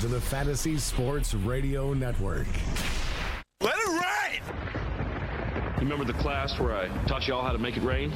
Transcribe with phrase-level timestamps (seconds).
[0.00, 2.46] To the Fantasy Sports Radio Network.
[3.60, 4.40] Let it rain!
[5.74, 8.10] You remember the class where I taught y'all how to make it rain?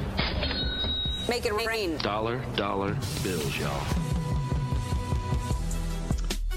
[1.29, 1.97] Make it rain.
[1.97, 3.85] Dollar, dollar bills, y'all.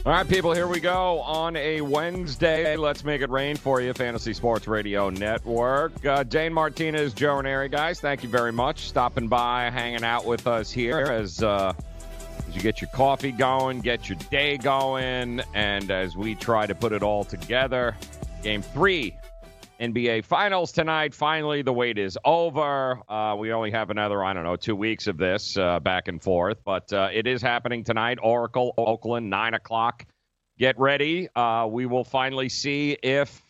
[0.07, 2.77] All right, people, here we go on a Wednesday.
[2.77, 6.07] Let's make it rain for you, Fantasy Sports Radio Network.
[6.07, 8.89] Uh, Dane Martinez, Joe Ranieri, guys, thank you very much.
[8.89, 11.75] Stopping by, hanging out with us here as, uh,
[12.47, 16.75] as you get your coffee going, get your day going, and as we try to
[16.75, 17.97] put it all together.
[18.43, 19.17] Game three,
[19.81, 21.15] NBA Finals tonight.
[21.15, 23.01] Finally, the wait is over.
[23.09, 26.23] Uh, we only have another, I don't know, two weeks of this uh, back and
[26.23, 28.19] forth, but uh, it is happening tonight.
[28.23, 30.05] Oracle, Oakland, 9 o'clock.
[30.59, 31.29] Get ready.
[31.37, 33.43] Uh, we will finally see if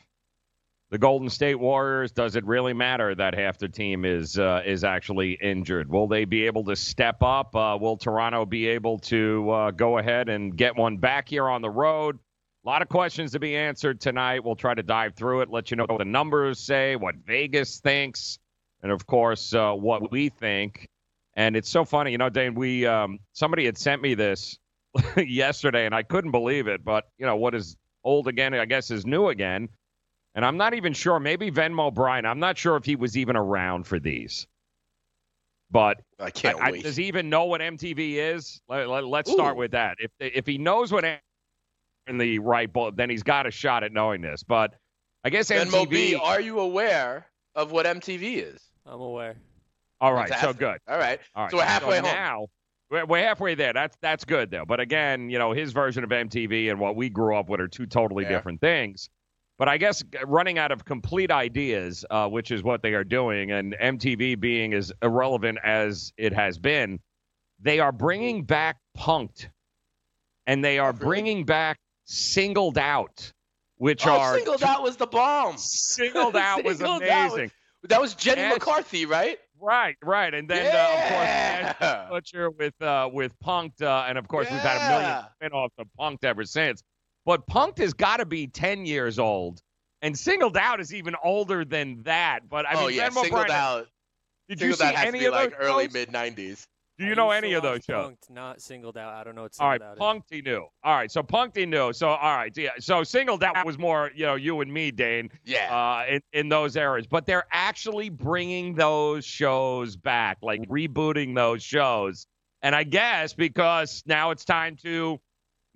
[0.91, 4.85] the Golden State Warriors, does it really matter that half the team is uh, is
[4.85, 5.91] actually injured?
[5.91, 7.55] Will they be able to step up?
[7.55, 11.71] Uh, will Toronto be able to go ahead and get one back here on the
[11.71, 12.19] road?
[12.65, 14.45] A lot of questions to be answered tonight.
[14.45, 17.81] We'll try to dive through it, let you know what the numbers say, what Vegas
[17.81, 18.39] thinks,
[18.83, 20.89] and of course, uh, what we think.
[21.35, 22.55] And it's so funny, you know, Dane.
[22.55, 24.59] We um, somebody had sent me this
[25.17, 26.85] yesterday, and I couldn't believe it.
[26.85, 29.69] But you know, what is old again, I guess, is new again.
[30.39, 31.19] And I'm not even sure.
[31.19, 32.25] Maybe Venmo Brian.
[32.25, 34.47] I'm not sure if he was even around for these.
[35.69, 36.85] But I can't I, wait.
[36.85, 38.61] does he even know what MTV is?
[38.69, 39.59] Let, us let, start Ooh.
[39.59, 39.97] with that.
[39.99, 41.05] If if he knows what
[42.07, 44.45] in the right ball, then he's got a shot at knowing this.
[44.45, 44.75] But
[45.25, 45.91] I guess Venmo MTV.
[45.91, 48.63] B, are you aware of what MTV is?
[48.87, 49.35] I'm aware.
[50.01, 50.79] all right, so good.
[50.87, 51.19] All right.
[51.35, 52.05] All right, So we're halfway home.
[52.05, 52.47] now.
[52.93, 53.73] We're, we're halfway there.
[53.73, 54.65] That's that's good though.
[54.65, 57.67] But again, you know, his version of MTV and what we grew up with are
[57.67, 58.35] two totally Fair.
[58.37, 59.11] different things.
[59.59, 63.51] But I guess running out of complete ideas, uh, which is what they are doing,
[63.51, 67.01] and MTV being as irrelevant as it has been,
[67.61, 69.51] they are bringing back Punk'd,
[70.47, 73.33] and they are bringing back Singled Out,
[73.79, 75.59] which oh, are singled out was the bomb.
[75.59, 77.51] Singled Out was Singled Out amazing.
[77.85, 78.49] That was Jenny.
[78.55, 79.39] McCarthy, right?
[79.61, 84.29] Right, right, and then uh, of course Kutcher with uh, with Punk'd, uh, and of
[84.29, 85.49] course we've had a million Yeah.
[85.49, 86.81] spinoffs of Punk'd ever since.
[87.29, 89.61] But Punk'd has got to be ten years old,
[90.01, 92.49] and Singled Out is even older than that.
[92.49, 93.87] But I oh mean, yeah, Venmo singled Brian, out.
[94.49, 95.93] did you see out has any to be of those like early shows?
[95.93, 96.67] mid '90s.
[96.97, 98.05] Do you I know any of those watch shows?
[98.07, 99.13] Punk'd, not singled out.
[99.13, 100.67] I don't know what All singled right, out Punk'd he knew.
[100.83, 101.93] All right, so Punk'd he knew.
[101.93, 102.71] So all right, yeah.
[102.79, 105.31] So Singled Out was more, you know, you and me, Dane.
[105.45, 105.71] Yeah.
[105.71, 107.07] uh, in, in those eras.
[107.07, 112.27] But they're actually bringing those shows back, like rebooting those shows.
[112.63, 115.21] And I guess because now it's time to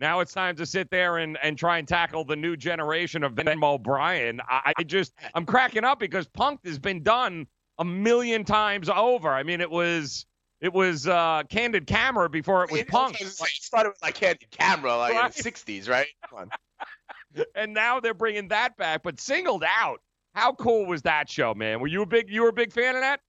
[0.03, 3.35] now it's time to sit there and, and try and tackle the new generation of
[3.35, 4.41] Venmo Brian.
[4.49, 7.47] I, I just I'm cracking up because Punk'd has been done
[7.79, 9.31] a million times over.
[9.31, 10.27] I mean, it was
[10.61, 13.21] it was uh, Candid Camera before it was Punk'd.
[13.21, 15.37] It started with like Candid Camera, like Right.
[15.37, 16.09] in the '60s, right?
[16.29, 17.45] Come on.
[17.55, 19.05] and now they're bringing that back.
[19.05, 20.01] But singled out,
[20.35, 21.79] how cool was that show, man?
[21.79, 23.21] Were you a big you were a big fan of that?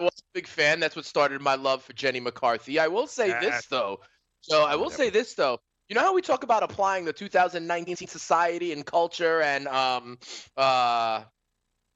[0.00, 0.80] I was a big fan.
[0.80, 2.80] That's what started my love for Jenny McCarthy.
[2.80, 4.00] I will say this though.
[4.40, 5.60] So I will say this though.
[5.88, 10.18] You know how we talk about applying the 2019 society and culture and um,
[10.56, 11.24] uh,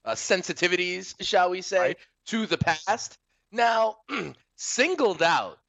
[0.05, 1.97] uh, sensitivities, shall we say, Right.
[2.27, 3.17] to the past?
[3.51, 3.97] Now,
[4.55, 5.59] singled out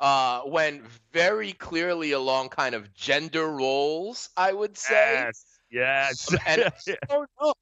[0.00, 0.82] uh, went
[1.12, 5.28] very clearly along kind of gender roles, I would say.
[5.28, 5.60] Yes.
[5.70, 6.34] Yes.
[6.46, 6.64] And
[7.10, 7.54] I don't know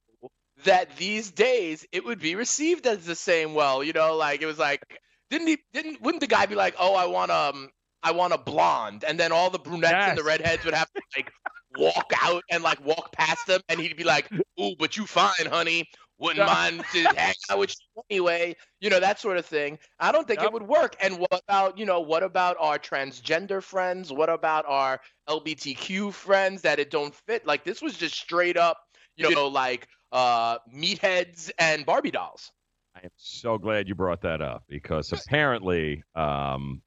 [0.65, 3.83] that these days it would be received as the same well.
[3.85, 4.83] You know, like it was like
[5.31, 7.71] didn't he didn't wouldn't the guy be like, Oh, I want um
[8.06, 11.03] I want a blonde and then all the brunettes and the redheads would have to
[11.16, 11.33] like
[11.77, 15.47] walk out and like walk past them and he'd be like, Ooh, but you fine,
[15.51, 15.89] honey.
[16.19, 19.78] Wouldn't mind to hang out with you anyway, you know, that sort of thing.
[20.01, 20.47] I don't think Yep.
[20.47, 20.97] it would work.
[21.01, 24.13] And what about, you know, what about our transgender friends?
[24.13, 27.47] What about our LBTQ friends that it don't fit?
[27.47, 28.78] Like this was just straight up,
[29.16, 32.53] you know, like uh meatheads and Barbie dolls.
[32.97, 36.81] I am so glad you brought that up because apparently um,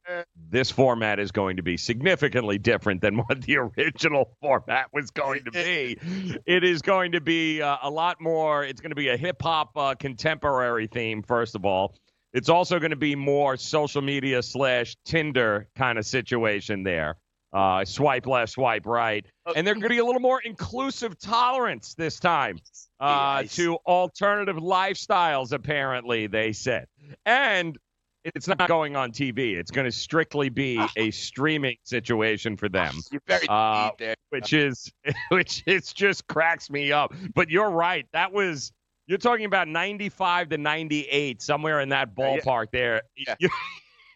[0.50, 5.44] this format is going to be significantly different than what the original format was going
[5.46, 5.98] to be.
[6.48, 9.40] It is going to be uh, a lot more, it's going to be a hip
[9.42, 11.96] hop uh, contemporary theme, first of all.
[12.34, 17.18] It's also going to be more social media slash Tinder kind of situation there.
[17.54, 21.18] Uh, swipe left, swipe right, Oh, and they're going to be a little more inclusive
[21.20, 22.60] tolerance this time
[23.00, 23.56] uh, Yes.
[23.56, 25.52] to alternative lifestyles.
[25.52, 26.86] Apparently, they said,
[27.26, 27.78] and
[28.26, 29.56] it's not going on TV.
[29.56, 34.16] It's going to strictly be a streaming situation for them You're very Uh, deep there.
[34.30, 34.92] which is
[35.30, 37.14] which is just cracks me up.
[37.34, 38.06] But you're right.
[38.14, 38.72] That was
[39.08, 42.24] you're talking about 95 to 98, somewhere in that yeah.
[42.38, 43.02] ballpark there.
[43.18, 43.36] Yeah.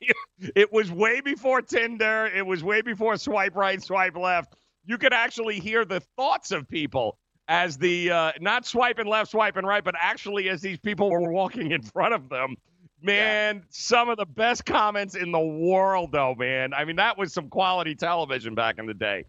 [0.55, 2.25] It was way before Tinder.
[2.25, 4.55] It was way before swipe right, swipe left.
[4.85, 7.17] You could actually hear the thoughts of people
[7.47, 11.71] as the uh, not swiping left, swiping right, but actually as these people were walking
[11.71, 12.55] in front of them.
[13.01, 16.73] Man, some of the best comments in the world, though, man.
[16.73, 19.25] I mean, that was some quality television back in the day.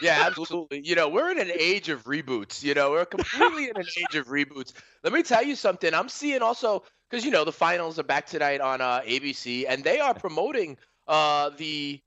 [0.00, 0.80] Yeah, absolutely.
[0.84, 2.62] You know, we're in an age of reboots.
[2.62, 4.72] You know, we're completely in an age of reboots.
[5.02, 5.94] Let me tell you something.
[5.94, 9.84] I'm seeing also because you know the finals are back tonight on uh, ABC, and
[9.84, 10.76] they are promoting
[11.06, 12.00] uh, the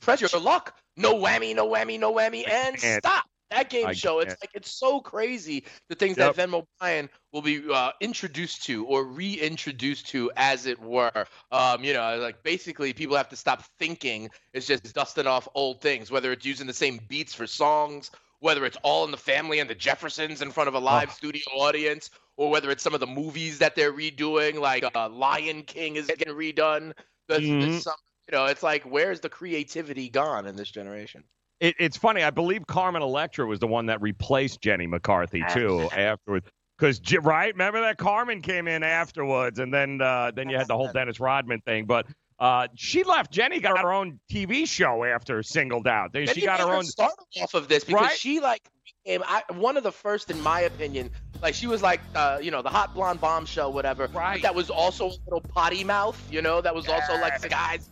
[0.00, 0.76] Press Your Luck.
[0.96, 3.24] No whammy, no whammy, no whammy, and stop.
[3.52, 4.20] That game I show.
[4.20, 6.34] It's like it's so crazy the things Yep.
[6.34, 11.26] that Venmo Brian will be uh, introduced to or reintroduced to, as it were.
[11.50, 15.80] Um, you know, like basically people have to stop thinking it's just dusting off old
[15.80, 18.10] things, whether it's using the same beats for songs,
[18.40, 21.12] whether it's All in the Family and the Jeffersons in front of a live Oh.
[21.12, 25.62] studio audience, or whether it's some of the movies that they're redoing, like uh, Lion
[25.62, 26.92] King is getting redone.
[27.30, 27.60] Mhm.
[27.60, 27.96] this summer.
[28.28, 31.24] You know, it's like where's the creativity gone in this generation?
[31.62, 32.24] It, it's funny.
[32.24, 36.44] I believe Carmen Electra was the one that replaced Jenny McCarthy too afterwards.
[36.76, 40.76] Because right, remember that Carmen came in afterwards, and then uh, then you had the
[40.76, 41.84] whole Dennis Rodman thing.
[41.86, 42.06] But
[42.40, 43.32] uh, she left.
[43.32, 46.10] Jenny got her own TV show after Singled Out.
[46.12, 46.82] She got make her own.
[46.84, 48.16] start off of this because Right?
[48.18, 48.68] she like
[49.04, 51.10] became I, one of the first, in my opinion.
[51.40, 54.08] Like she was like, uh, you know, the hot blonde bombshell, whatever.
[54.08, 54.42] but Right.
[54.42, 56.60] That was also a little potty mouth, you know.
[56.60, 57.88] That was also like the guys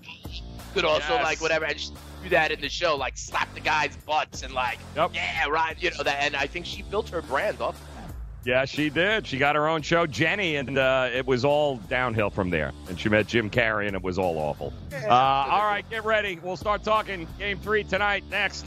[0.75, 1.23] could also Yes.
[1.23, 4.53] like whatever, and she do that in the show, like slap the guys' butts and
[4.55, 5.11] like, Yep.
[5.15, 6.23] yeah, right, you know that.
[6.23, 7.81] And I think she built her brand off.
[8.43, 9.27] Yeah, she did.
[9.27, 12.73] She got her own show, Jenny, and uh, it was all downhill from there.
[12.89, 14.73] And she met Jim Carrey, and it was all awful.
[14.95, 16.39] Uh, all right, get ready.
[16.43, 18.25] We'll start talking Game Three tonight.
[18.31, 18.67] Next.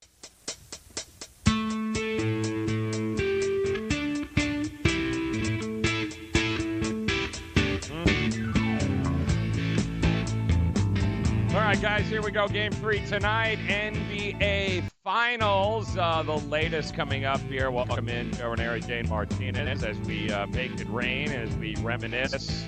[11.71, 12.49] right, guys, here we go.
[12.49, 13.57] Game three tonight.
[13.59, 15.95] NBA Finals.
[15.95, 17.71] Uh, the latest coming up here.
[17.71, 22.65] Welcome in Joe Ranieri, Dane Martinez as we uh, make it rain, as we reminisce.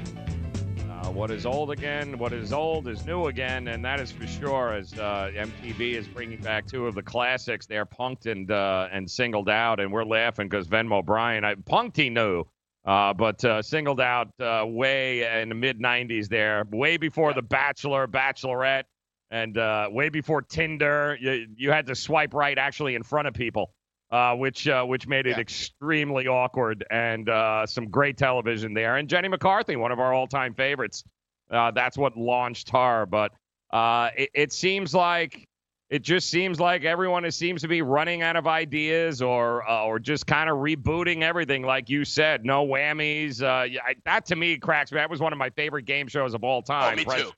[0.90, 2.18] Uh, what is old again?
[2.18, 4.72] What is old is new again, and that is for sure.
[4.72, 9.12] As uh, MTV is bringing back two of the classics, they're punked and uh, and
[9.12, 12.46] singled out, and we're laughing because Venmo Brian, I, punked he knew,
[12.86, 17.42] uh, but uh, singled out uh, way in the mid '90s there, way before The
[17.42, 18.84] Bachelor, Bachelorette,
[19.34, 21.18] and uh, way before Tinder.
[21.20, 23.74] You you had to swipe right actually in front of people,
[24.12, 26.86] uh, which uh, which made it extremely awkward.
[26.92, 28.98] And uh, some great television there.
[28.98, 31.04] And Jenny McCarthy, one of our all-time favorites.
[31.52, 33.06] Uh, that's what launched her.
[33.06, 33.34] But
[33.72, 35.48] uh, it, it seems like
[35.90, 39.84] it just seems like everyone is, seems to be running out of ideas or uh,
[39.84, 42.46] or just kind of rebooting everything, like you said.
[42.46, 43.42] No whammies.
[43.42, 44.98] Uh, yeah, I, that to me cracks me.
[44.98, 46.94] That was one of my favorite game shows of all time.
[46.94, 47.32] Oh, me Press too.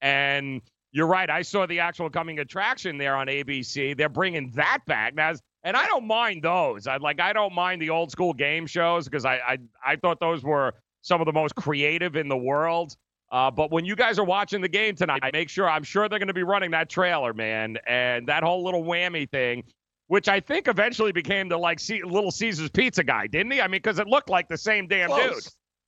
[0.00, 0.60] And
[0.94, 1.28] you're right.
[1.28, 3.96] I saw the actual coming attraction there on ABC.
[3.96, 5.32] They're bringing that back now.
[5.64, 6.86] And I don't mind those.
[6.86, 7.20] I like.
[7.20, 10.72] I don't mind the old school game shows because I, I I thought those were
[11.02, 12.96] some of the most creative in the world.
[13.32, 16.08] Uh, but when you guys are watching the game tonight, I make sure I'm sure
[16.08, 19.64] they're going to be running that trailer, man, and that whole little whammy thing,
[20.06, 23.60] which I think eventually became the like C- Little Caesars Pizza guy, didn't he?
[23.60, 25.42] I mean, because it looked like the same damn dude.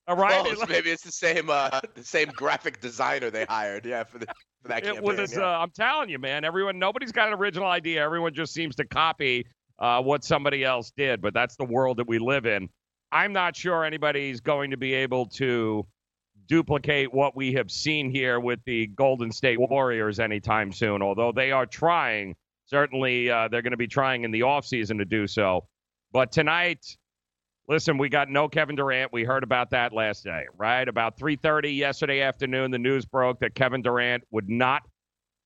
[0.08, 0.68] All right, Close.
[0.68, 3.84] Maybe it's the same uh, the same graphic designer they hired.
[3.84, 4.26] Yeah, for, the,
[4.62, 5.02] for that it campaign.
[5.02, 5.34] was.
[5.34, 5.42] yeah.
[5.42, 6.44] Uh, I'm telling you, man.
[6.44, 8.04] Everyone, nobody's got an original idea.
[8.04, 9.46] Everyone just seems to copy
[9.78, 11.20] uh, what somebody else did.
[11.20, 12.68] But that's the world that we live in.
[13.10, 15.86] I'm not sure anybody's going to be able to
[16.48, 21.02] duplicate what we have seen here with the Golden State Warriors anytime soon.
[21.02, 22.36] Although they are trying,
[22.66, 25.66] certainly uh, they're going to be trying in the offseason to do so.
[26.12, 26.96] But tonight,
[27.68, 29.12] listen, we got no Kevin Durant.
[29.12, 30.86] We heard about that last day, right?
[30.86, 34.82] About 3:30 yesterday afternoon, the news broke that Kevin Durant would not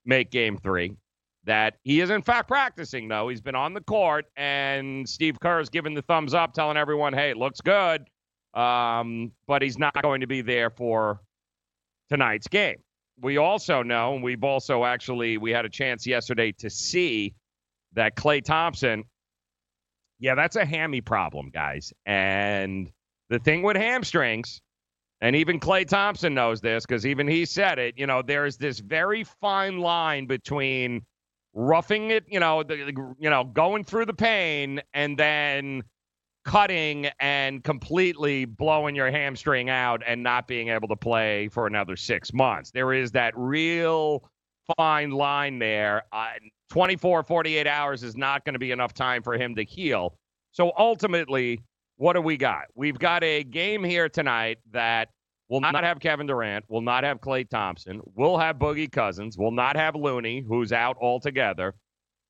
[0.05, 0.97] make Game Three.
[1.45, 3.29] That he is in fact practicing, though.
[3.29, 7.13] He's been on the court, and Steve Kerr is giving the thumbs up, telling everyone,
[7.13, 8.09] "Hey, it looks good."
[8.55, 11.21] Um, but he's not going to be there for
[12.11, 12.83] tonight's game.
[13.23, 17.35] We also know, and we've also actually we had a chance yesterday to see
[17.93, 19.05] that Klay Thompson
[20.21, 21.93] yeah, that's a hammy problem, guys.
[22.07, 22.91] And
[23.31, 24.61] the thing with hamstrings,
[25.21, 28.79] and even Klay Thompson knows this because even he said it, you know, there's this
[28.79, 31.03] very fine line between
[31.53, 32.77] roughing it, you know, the,
[33.19, 35.83] you know, going through the pain and then
[36.45, 41.97] cutting and completely blowing your hamstring out and not being able to play for another
[41.97, 42.71] 6 months.
[42.71, 44.29] There is that real
[44.77, 46.05] fine line there.
[46.13, 46.33] Uh,
[46.71, 50.17] 24, 48 hours is not going to be enough time for him to heal.
[50.53, 51.61] So ultimately,
[51.97, 52.65] what do we got?
[52.75, 55.09] We've got a game here tonight that
[55.49, 59.51] will not have Kevin Durant, will not have Klay Thompson, will have Boogie Cousins, will
[59.51, 61.75] not have Looney, who's out altogether.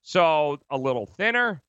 [0.03, 1.63] So a little thinner.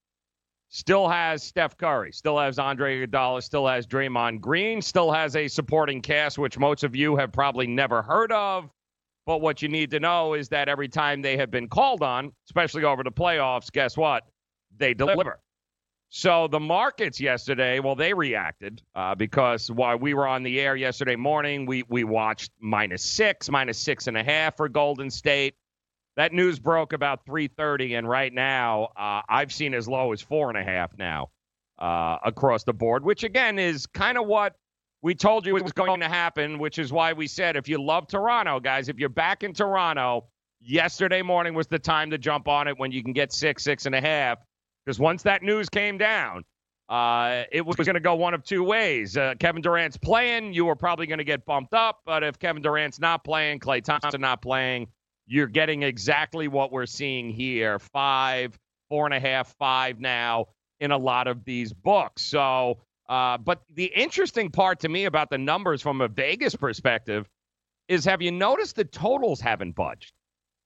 [0.73, 5.49] Still has Steph Curry, still has Andre Iguodala, still has Draymond Green, still has a
[5.49, 8.69] supporting cast, which most of you have probably never heard of.
[9.31, 12.33] But what you need to know is that every time they have been called on,
[12.47, 14.23] especially over the playoffs, guess what?
[14.75, 15.39] They deliver.
[16.09, 20.75] So the markets yesterday, well, they reacted uh, because while we were on the air
[20.75, 25.55] yesterday morning, we we watched minus six, minus six and a half for Golden State.
[26.17, 30.49] That news broke about 3:30, and right now uh, I've seen as low as four
[30.49, 31.29] and a half now
[31.79, 34.55] uh, across the board, which again is kind of what
[35.01, 37.81] we told you it was going to happen, which is why we said if you
[37.81, 40.25] love Toronto, guys, if you're back in Toronto,
[40.59, 43.85] yesterday morning was the time to jump on it when you can get six, six
[43.85, 44.39] and a half.
[44.85, 46.43] Because once that news came down,
[46.89, 49.15] uh, it was going to go one of two ways.
[49.15, 52.01] Uh, Kevin Durant's playing, you were probably going to get bumped up.
[52.05, 54.87] But if Kevin Durant's not playing, Klay Thompson not playing,
[55.25, 58.57] you're getting exactly what we're seeing here five,
[58.89, 60.47] four and a half, five now
[60.79, 62.23] in a lot of these books.
[62.23, 62.79] So,
[63.09, 67.27] uh, but the interesting part to me about the numbers from a Vegas perspective
[67.87, 70.13] is have you noticed the totals haven't budged?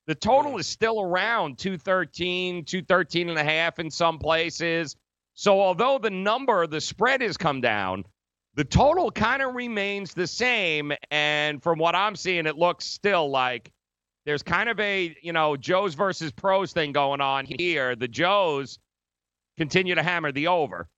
[0.06, 4.94] The total is still around 213, 213 and a half in some places.
[5.34, 8.04] So although the number, the spread has come down,
[8.54, 10.92] the total kind of remains the same.
[11.10, 13.72] And from what I'm seeing, it looks still like
[14.24, 17.96] there's kind of a, you know, Joes versus pros thing going on here.
[17.96, 18.78] The Joes
[19.58, 20.88] continue to hammer the over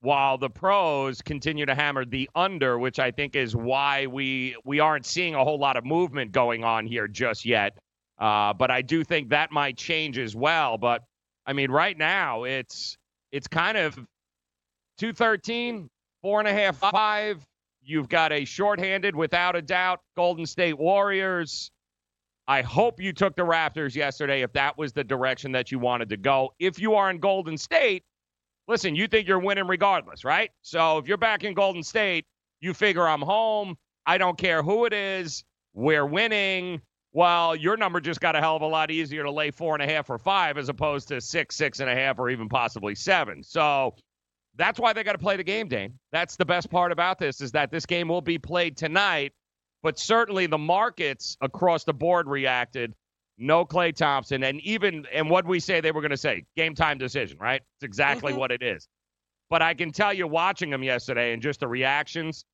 [0.00, 4.80] while the pros continue to hammer the under, which I think is why we we
[4.80, 7.78] aren't seeing a whole lot of movement going on here just yet.
[8.18, 10.78] Uh, but I do think that might change as well.
[10.78, 11.02] But
[11.46, 12.96] I mean, right now it's
[13.32, 13.94] it's kind of
[14.98, 15.88] 213,
[16.22, 17.44] four and a half, five.
[17.82, 21.70] You've got a shorthanded, without a doubt, Golden State Warriors.
[22.46, 26.08] I hope you took the Raptors yesterday if that was the direction that you wanted
[26.10, 26.52] to go.
[26.58, 28.04] If you are in Golden State,
[28.68, 30.50] listen, you think you're winning regardless, right?
[30.62, 32.26] So if you're back in Golden State,
[32.60, 33.76] you figure I'm home.
[34.06, 35.44] I don't care who it is.
[35.74, 36.82] We're winning.
[37.12, 39.82] Well, your number just got a hell of a lot easier to lay four and
[39.82, 42.94] a half or five as opposed to six, six and a half, or even possibly
[42.94, 43.42] seven.
[43.42, 43.94] So
[44.56, 45.98] that's why they got to play the game, Dane.
[46.12, 49.32] That's the best part about this is that this game will be played tonight,
[49.82, 52.94] but certainly the markets across the board reacted
[53.38, 56.74] no Klay Thompson, and even and what we say they were going to say game
[56.74, 57.62] time decision, right?
[57.76, 58.40] It's exactly mm-hmm.
[58.40, 58.88] what it is.
[59.50, 62.44] But I can tell you, watching him yesterday and just the reactions,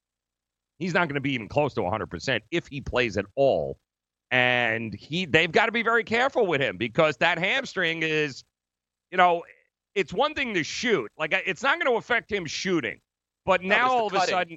[0.79, 3.79] he's not going to be even close to 100% if he plays at all.
[4.31, 8.45] And he, they've got to be very careful with him because that hamstring is,
[9.11, 9.43] you know,
[9.95, 11.11] it's one thing to shoot.
[11.19, 13.01] Like it's not going to affect him shooting,
[13.45, 14.57] but now all of a sudden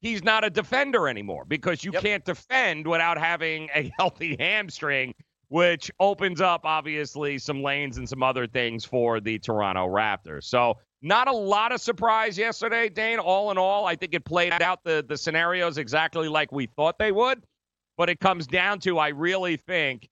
[0.00, 2.02] he's not a defender anymore because you yep.
[2.02, 5.14] can't defend without having a healthy hamstring
[5.48, 10.44] which opens up obviously some lanes and some other things for the Toronto Raptors.
[10.44, 13.18] So not a lot of surprise yesterday, Dane.
[13.18, 16.98] All in all, I think it played out the the scenarios exactly like we thought
[16.98, 17.42] they would.
[17.96, 20.08] But it comes down to I really think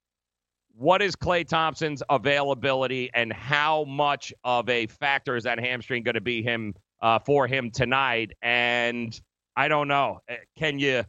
[0.74, 6.16] what is Klay Thompson's availability and how much of a factor is that hamstring going
[6.16, 8.32] to be him uh, for him tonight?
[8.42, 9.18] And
[9.56, 10.20] I don't know.
[10.28, 11.04] Eh, can you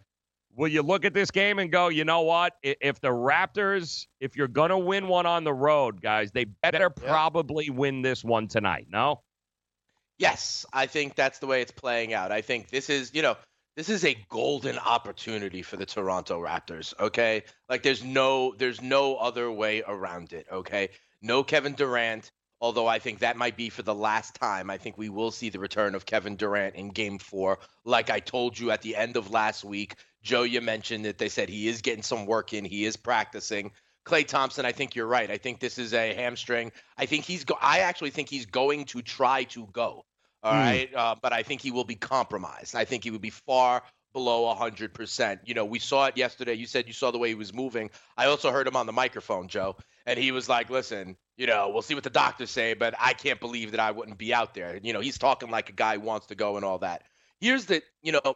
[0.57, 2.53] will you look at this game and go, you know what?
[2.63, 6.89] If the Raptors, if you're going to win one on the road, guys, they better
[6.89, 9.21] probably win this one tonight, no?
[10.17, 12.31] Yes, I think that's the way it's playing out.
[12.31, 13.37] I think this is, you know,
[13.75, 17.43] this is a golden opportunity for the Toronto Raptors, okay?
[17.69, 20.89] Like there's no there's no other way around it, okay?
[21.21, 24.71] No Kevin Durant, although I think that might be for the last time.
[24.71, 27.59] I think we will see the return of Kevin Durant in game 4.
[27.85, 29.93] Like I told you at the end of last week,
[30.27, 33.71] Joe, you mentioned that they said he is getting some work in, he is practicing.
[34.05, 35.31] Klay Thompson, I think you're right.
[35.31, 36.73] I think this is a hamstring.
[36.97, 40.03] I think he's go- I actually think he's going to try to go.
[40.43, 40.59] All mm.
[40.59, 42.75] right, uh, but I think he will be compromised.
[42.75, 45.39] I think he would be far below 100%.
[45.45, 46.55] You know, we saw it yesterday.
[46.55, 47.89] You said you saw the way he was moving.
[48.17, 51.69] I also heard him on the microphone, Joe, and he was like, "Listen, you know,
[51.69, 54.53] we'll see what the doctors say, but I can't believe that I wouldn't be out
[54.53, 57.03] there." You know, he's talking like a guy who wants to go and all that.
[57.39, 58.35] Here's the, you know,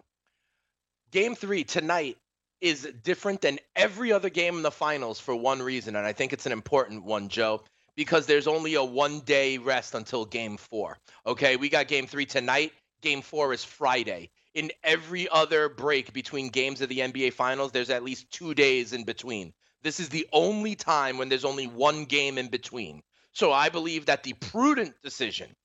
[1.12, 2.17] game three tonight
[2.62, 6.32] is different than every other game in the finals for one reason, and I think
[6.32, 7.63] it's an important one, Joe,
[7.95, 10.97] because there's only a one day rest until game four.
[11.26, 12.71] Okay, we got game three tonight.
[13.02, 14.30] Game four is Friday.
[14.54, 18.93] In every other break between games of the NBA Finals, there's at least two days
[18.93, 19.54] in between.
[19.82, 23.02] This is the only time when there's only one game in between.
[23.34, 25.56] So I believe that the prudent decision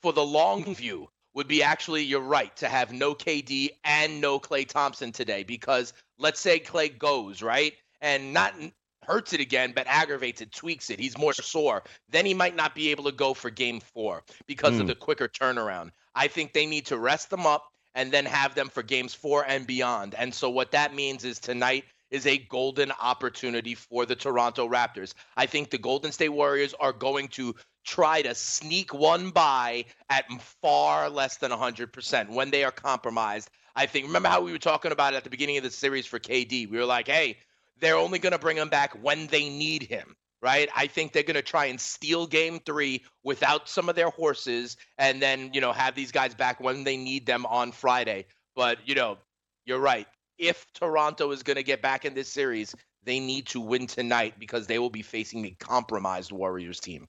[0.00, 4.40] for the long view would be actually, you're right, to have no KD and no
[4.40, 7.74] Klay Thompson today because let's say Klay goes, right?
[8.00, 8.54] And not
[9.02, 10.98] hurts it again, but aggravates it, tweaks it.
[10.98, 11.84] He's more sore.
[12.08, 14.76] Then he might not be able to go for game four because mm.
[14.76, 14.86] of hmm.
[14.88, 15.90] the quicker turnaround.
[16.14, 19.44] I think they need to rest them up and then have them for games four
[19.46, 20.14] and beyond.
[20.14, 25.12] And so what that means is tonight is a golden opportunity for the Toronto Raptors.
[25.36, 27.54] I think the Golden State Warriors are going to
[27.86, 30.24] try to sneak one by at
[30.60, 33.48] far less than 100% when they are compromised.
[33.74, 36.06] I think, remember how we were talking about it at the beginning of the series
[36.06, 36.68] for KD?
[36.68, 37.38] We were like, hey,
[37.78, 40.68] they're only going to bring him back when they need him, right?
[40.74, 44.76] I think they're going to try and steal game three without some of their horses
[44.98, 48.26] and then, you know, have these guys back when they need them on Friday.
[48.54, 49.18] But, you know,
[49.64, 50.06] you're right.
[50.38, 54.34] If Toronto is going to get back in this series, they need to win tonight
[54.38, 57.06] because they will be facing the compromised Warriors team.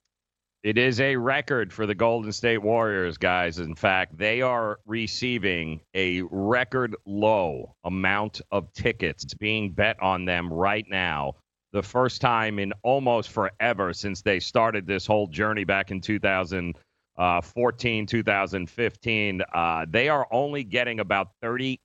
[0.64, 3.60] It is a record for the Golden State Warriors, guys.
[3.60, 10.52] In fact, they are receiving a record low amount of tickets being bet on them
[10.52, 11.36] right now.
[11.72, 16.82] The first time in almost forever since they started this whole journey back in 2014
[17.18, 19.42] uh, 14, 2015.
[19.52, 21.78] Uh, they are only getting about 38%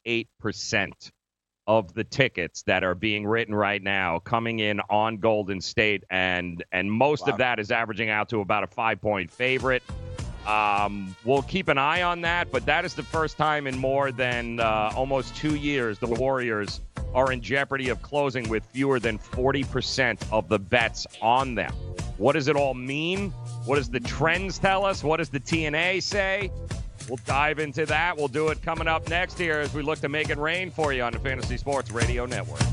[1.68, 6.64] of the tickets that are being written right now coming in on Golden State, and
[6.72, 7.34] and most Wow.
[7.34, 9.84] of that is averaging out to about a five point favorite.
[10.48, 14.12] Um, we'll keep an eye on that, but that is the first time in more
[14.12, 16.82] than uh, almost two years the Warriors
[17.14, 21.72] are in jeopardy of closing with fewer than 40% of the bets on them.
[22.18, 23.30] What does it all mean?
[23.66, 25.02] What does the trends tell us?
[25.04, 26.52] What does the TNA say?
[27.08, 28.18] We'll dive into that.
[28.18, 30.94] We'll do it coming up next here as we look to make it rain for
[30.94, 32.73] you on the Fantasy Sports Radio Network.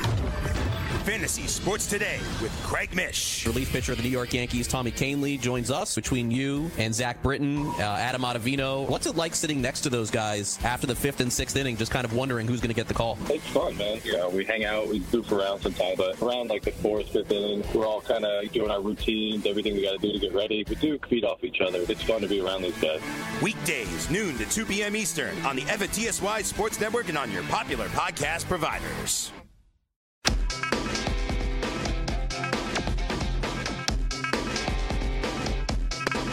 [1.01, 3.45] Fantasy Sports Today with Craig Mish.
[3.47, 7.23] Relief pitcher of the New York Yankees, Tommy Kahnle, joins us between you and Zach
[7.23, 8.87] Britton, uh, Adam Ottavino.
[8.87, 11.91] What's it like sitting next to those guys after the fifth and sixth inning, just
[11.91, 13.17] kind of wondering who's going to get the call?
[13.29, 13.99] It's fun, man.
[14.03, 17.31] You know, we hang out, we goof around sometimes, but around like the fourth, fifth
[17.31, 20.33] inning, we're all kind of doing our routines, everything we got to do to get
[20.33, 20.63] ready.
[20.69, 21.79] We do feed off each other.
[21.89, 23.01] It's fun to be around these guys.
[23.41, 24.95] Weekdays, noon to 2 p.m.
[24.95, 29.31] Eastern on the FNTSY Sports Network and on your popular podcast providers.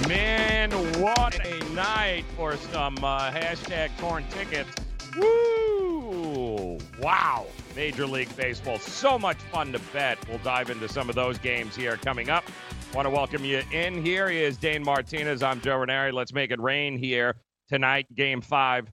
[0.09, 0.71] Man,
[1.03, 4.71] what a night for some uh, hashtag torn tickets.
[5.19, 6.79] Woo!
[6.99, 7.45] Wow.
[7.77, 8.79] Major League Baseball.
[8.79, 10.17] So much fun to bet.
[10.27, 12.45] We'll dive into some of those games here coming up.
[12.95, 14.03] Want to welcome you in.
[14.03, 15.43] Here is Dane Martinez.
[15.43, 16.11] I'm Joe Ranieri.
[16.11, 17.35] Let's make it rain here
[17.69, 18.07] tonight.
[18.15, 18.91] Game five.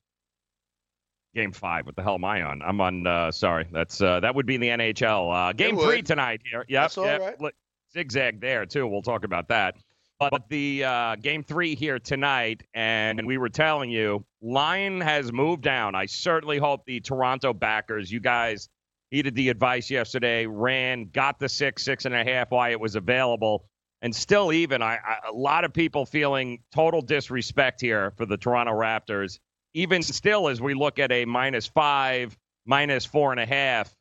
[1.33, 1.85] Game five.
[1.85, 2.61] What the hell am I on?
[2.61, 3.07] I'm on.
[3.07, 5.49] Uh, sorry, that's uh, that would be in the NHL.
[5.49, 6.65] Uh, game three tonight here.
[6.67, 7.21] Yep, That's all yep.
[7.21, 7.39] right.
[7.39, 7.53] Look,
[7.93, 8.85] zigzag there too.
[8.85, 9.77] We'll talk about that.
[10.19, 15.61] But the uh, game three here tonight, and we were telling you, line has moved
[15.61, 15.93] down.
[15.93, 18.69] I certainly hope the Toronto backers, you guys
[19.11, 22.95] heeded the advice yesterday, ran, got the six, six and a half why it was
[22.95, 23.65] available,
[24.01, 24.81] and still even.
[24.81, 29.39] I, I a lot of people feeling total disrespect here for the Toronto Raptors.
[29.73, 33.93] Even still, as we look at a minus five, minus four and a half,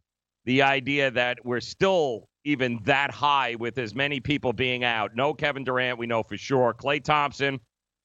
[0.44, 5.16] the idea that we're still even that high with as many people being out.
[5.16, 6.74] No Kevin Durant, we know for sure.
[6.74, 7.59] Klay Thompson,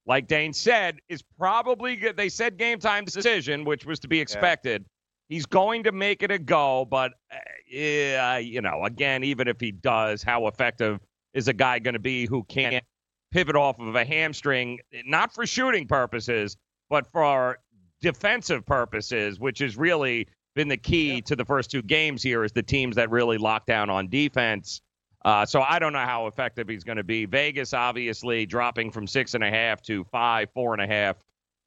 [0.05, 2.17] like Dane said, is probably good.
[2.17, 4.85] They said game time decision, which was to be expected.
[5.27, 7.37] He's going to make it a go, but uh,
[7.69, 10.99] yeah, you know, again, even if he does, how effective
[11.33, 12.83] is a guy going to be who can't
[13.31, 16.57] pivot off of a hamstring, not for shooting purposes,
[16.89, 17.59] but for
[18.01, 20.27] defensive purposes, which is really
[20.59, 21.21] been the key yeah.
[21.21, 24.81] to the first two games here, is the teams that really lock down on defense.
[25.23, 27.23] Uh, so I don't know how effective he's going to be.
[27.23, 31.15] Vegas, obviously, dropping from six and a half to five, four and a half.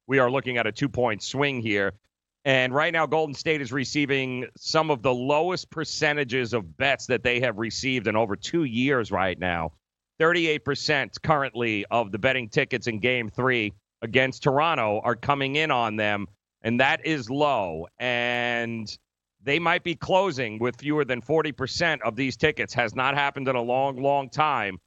[0.05, 1.93] We are looking at a two point swing here.
[2.45, 7.23] And right now, Golden State is receiving some of the lowest percentages of bets that
[7.23, 9.71] they have received in over two years right now.
[10.19, 15.95] 38% currently of the betting tickets in game three against Toronto are coming in on
[15.95, 16.27] them,
[16.63, 17.87] and that is low.
[17.99, 18.87] And
[19.43, 22.73] they might be closing with fewer than 40% of these tickets.
[22.73, 24.79] Has not happened in a long, long time.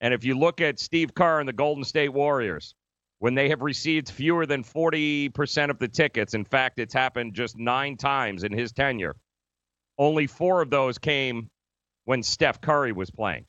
[0.00, 2.74] And if you look at Steve Kerr and the Golden State Warriors,
[3.18, 7.58] when they have received fewer than 40% of the tickets, in fact, it's happened just
[7.58, 9.16] nine times in his tenure.
[9.98, 11.50] Only four of those came
[12.04, 13.44] when Steph Curry was playing.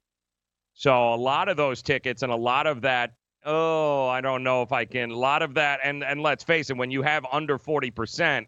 [0.73, 3.11] So a lot of those tickets and a lot of that,
[3.45, 6.69] oh, I don't know if I can, a lot of that, and, and let's face
[6.69, 8.45] it, when you have under 40%,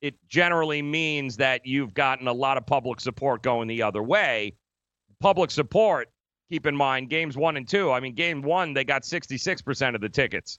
[0.00, 4.54] it generally means that you've gotten a lot of public support going the other way.
[5.20, 6.08] Public support,
[6.50, 7.92] keep in mind, games one and two.
[7.92, 10.58] I mean, game one, they got 66% of the tickets.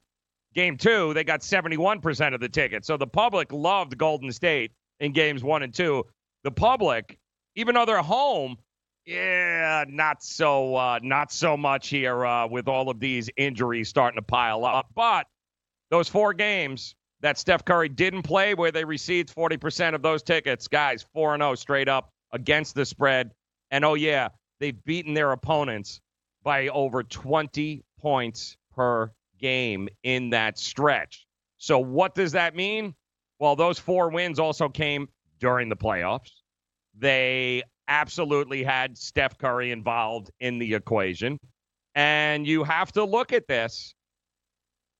[0.53, 2.85] Game two, they got 71% of the tickets.
[2.85, 6.05] So the public loved Golden State in games one and two.
[6.43, 7.17] The public,
[7.55, 8.57] even though they're home,
[9.05, 14.17] yeah, not so uh, not so much here uh, with all of these injuries starting
[14.17, 14.87] to pile up.
[14.95, 15.27] But
[15.89, 20.67] those four games, that Steph Curry didn't play where they received 40% of those tickets.
[20.67, 23.31] Guys, 4 and 0 straight up against the spread.
[23.69, 26.01] And oh, yeah, they've beaten their opponents
[26.43, 31.27] by over 20 points per game in that stretch.
[31.57, 32.95] So, what does that mean?
[33.39, 35.07] Well, those four wins also came
[35.39, 36.31] during the playoffs.
[36.97, 41.37] They absolutely had Steph Curry involved in the equation.
[41.93, 43.93] And you have to look at this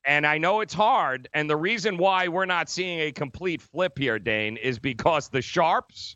[0.05, 1.29] and I know it's hard.
[1.33, 5.41] And the reason why we're not seeing a complete flip here, Dane, is because the
[5.41, 6.15] sharps,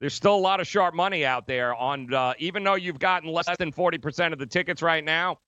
[0.00, 3.28] there's still a lot of sharp money out there on, uh, even though you've gotten
[3.28, 5.38] less than 40% of the tickets right now,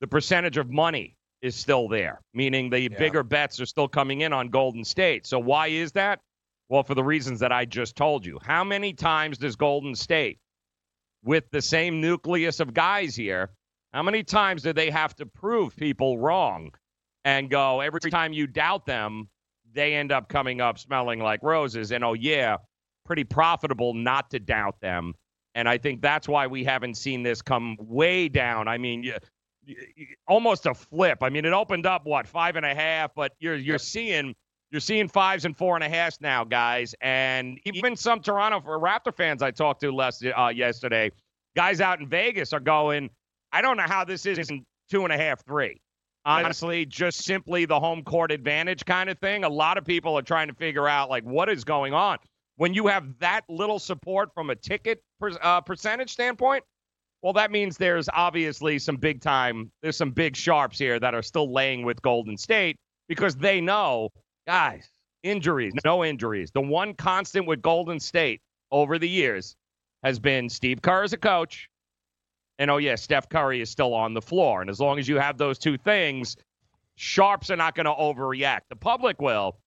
[0.00, 2.88] the percentage of money is still there, meaning the yeah.
[2.98, 5.26] bigger bets are still coming in on Golden State.
[5.26, 6.20] So why is that?
[6.68, 8.38] Well, for the reasons that I just told you.
[8.42, 10.38] How many times does Golden State,
[11.24, 13.50] with the same nucleus of guys here,
[13.92, 16.72] how many times do they have to prove people wrong?
[17.26, 19.28] and go every time you doubt them,
[19.74, 21.90] they end up coming up smelling like roses.
[21.90, 22.58] And oh, yeah,
[23.04, 25.12] pretty profitable not to doubt them.
[25.56, 28.68] And I think that's why we haven't seen this come way down.
[28.68, 29.14] I mean, you,
[29.64, 31.18] you, almost a flip.
[31.20, 34.36] I mean, it opened up what five and a half, but you're you're seeing
[34.70, 36.94] you're seeing fives and four and a half now, guys.
[37.00, 41.10] And even some Toronto for Raptor fans I talked to less uh, yesterday,
[41.54, 43.10] guys out in Vegas are going.
[43.52, 45.80] I don't know how this isn't two and a half, three
[46.26, 49.44] honestly just simply the home court advantage kind of thing.
[49.44, 52.18] A lot of people are trying to figure out like what is going on
[52.56, 56.64] when you have that little support from a ticket per, uh, percentage standpoint.
[57.22, 59.70] Well, that means there's obviously some big time.
[59.82, 62.76] There's some big sharps here that are still laying with Golden State
[63.08, 64.10] because they know,
[64.46, 64.88] guys,
[65.22, 66.50] injuries, no injuries.
[66.52, 69.56] The one constant with Golden State over the years
[70.02, 71.68] has been Steve Kerr as a coach
[72.58, 74.60] and oh, yeah, Steph Curry is still on the floor.
[74.60, 76.36] And as long as you have those two things,
[76.96, 78.62] sharps are not going to overreact.
[78.70, 79.58] The public will,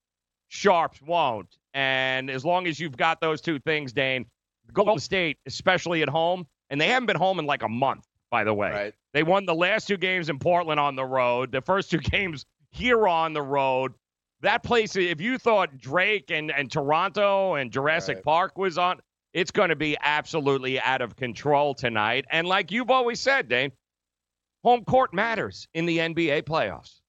[0.48, 1.58] sharps won't.
[1.74, 4.26] And as long as you've got those two things, Dane,
[4.74, 8.44] Golden State, especially at home, and they haven't been home in like a month, by
[8.44, 8.72] the way.
[8.72, 8.94] Right.
[9.14, 12.46] They won the last two games in Portland on the road, the first two games
[12.72, 13.94] here on the road.
[14.42, 18.24] That place, if you thought Drake and, and Toronto and Jurassic right.
[18.24, 19.00] Park was on,
[19.34, 22.26] it's going to be absolutely out of control tonight.
[22.32, 23.72] And like you've always said, Dane,
[24.64, 27.00] home court matters in the NBA playoffs.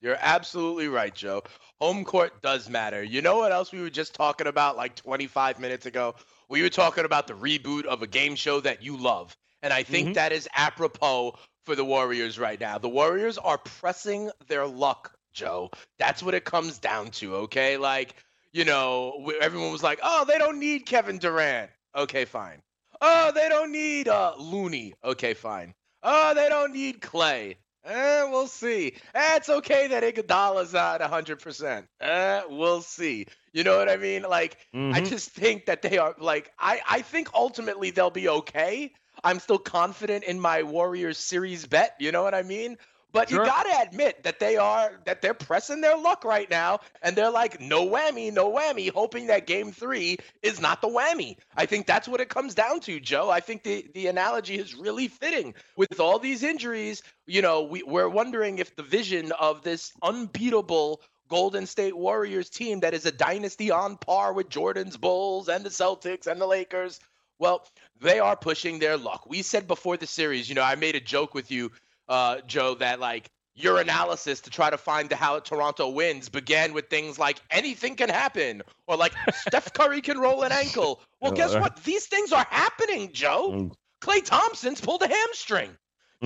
[0.00, 1.44] You're absolutely right, Joe.
[1.80, 3.04] Home court does matter.
[3.04, 6.16] You know what else we were just talking about like 25 minutes ago?
[6.48, 9.36] We were talking about the reboot of a game show that you love.
[9.62, 10.14] And I think mm-hmm.
[10.14, 12.78] that is apropos for the Warriors right now.
[12.78, 15.70] The Warriors are pressing their luck, Joe.
[15.98, 17.76] That's what it comes down to, okay?
[17.76, 18.14] Like,
[18.52, 22.62] you know, everyone was like, "Oh, they don't need Kevin Durant." Okay, fine.
[23.00, 24.94] Oh, they don't need uh, Looney.
[25.02, 25.74] Okay, fine.
[26.02, 27.56] Oh, they don't need Klay.
[27.84, 28.94] Eh, we'll see.
[29.14, 31.84] Eh, it's okay that Iguodala's not 100%.
[32.00, 33.26] Eh, we'll see.
[33.52, 34.22] You know what I mean?
[34.22, 34.94] Like, mm-hmm.
[34.94, 38.92] I just think that they are, like, I, I think ultimately they'll be okay.
[39.24, 41.96] I'm still confident in my Warriors series bet.
[41.98, 42.78] You know what I mean?
[43.12, 43.40] But Sure.
[43.40, 47.14] you got to admit that they are that they're pressing their luck right now, and
[47.14, 51.36] they're like, no whammy, no whammy, hoping that Game Three is not the whammy.
[51.56, 53.30] I think that's what it comes down to, Joe.
[53.30, 57.02] I think the the analogy is really fitting with all these injuries.
[57.26, 62.80] You know, we, we're wondering if the vision of this unbeatable Golden State Warriors team
[62.80, 67.00] that is a dynasty on par with Jordan's Bulls and the Celtics and the Lakers.
[67.38, 67.66] Well,
[68.00, 69.24] they are pushing their luck.
[69.26, 71.72] We said before the series, you know, I made a joke with you,
[72.12, 76.88] uh, Joe, that like your analysis to try to find how Toronto wins began with
[76.88, 81.02] things like anything can happen or like Steph Curry can roll an ankle.
[81.20, 81.82] Well, guess what?
[81.84, 83.58] These things are happening, Joe.
[84.02, 85.76] Klay Thompson's pulled a hamstring.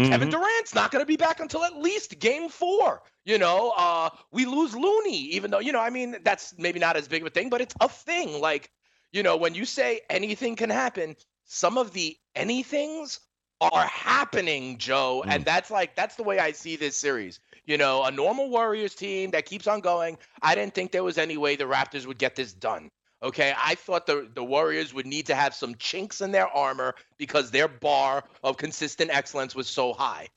[0.04, 0.32] Kevin Mhm.
[0.32, 3.02] Durant's not going to be back until at least game four.
[3.24, 6.96] You know, uh, we lose Looney, even though, you know, I mean, that's maybe not
[6.96, 8.40] as big of a thing, but it's a thing.
[8.40, 8.70] Like,
[9.12, 13.20] you know, when you say anything can happen, some of the anythings
[13.60, 15.22] are happening, Joe.
[15.24, 15.30] Hmm.
[15.30, 17.40] And that's like, that's the way I see this series.
[17.64, 20.18] You know, a normal Warriors team that keeps on going.
[20.40, 22.90] I didn't think there was any way the Raptors would get this done.
[23.22, 26.94] Okay, I thought the the Warriors would need to have some chinks in their armor
[27.16, 30.28] because their bar of consistent excellence was so high.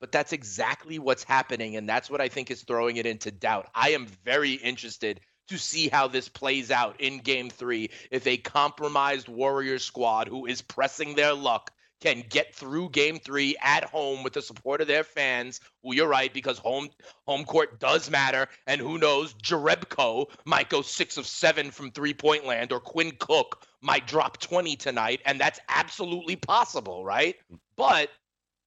[0.00, 3.68] But that's exactly what's happening, and that's what I think is throwing it into doubt.
[3.74, 7.90] I am very interested to see how this plays out in Game Three.
[8.10, 11.70] If a compromised Warriors squad who is pressing their luck
[12.04, 16.08] can get through Game Three at home with the support of their fans, who you're
[16.08, 16.90] right because home
[17.26, 22.14] home court does matter, and who knows, Jerebko might go six of seven from three
[22.14, 27.36] point land, or Quinn Cook might drop 20 tonight, and that's absolutely possible, right?
[27.76, 28.10] But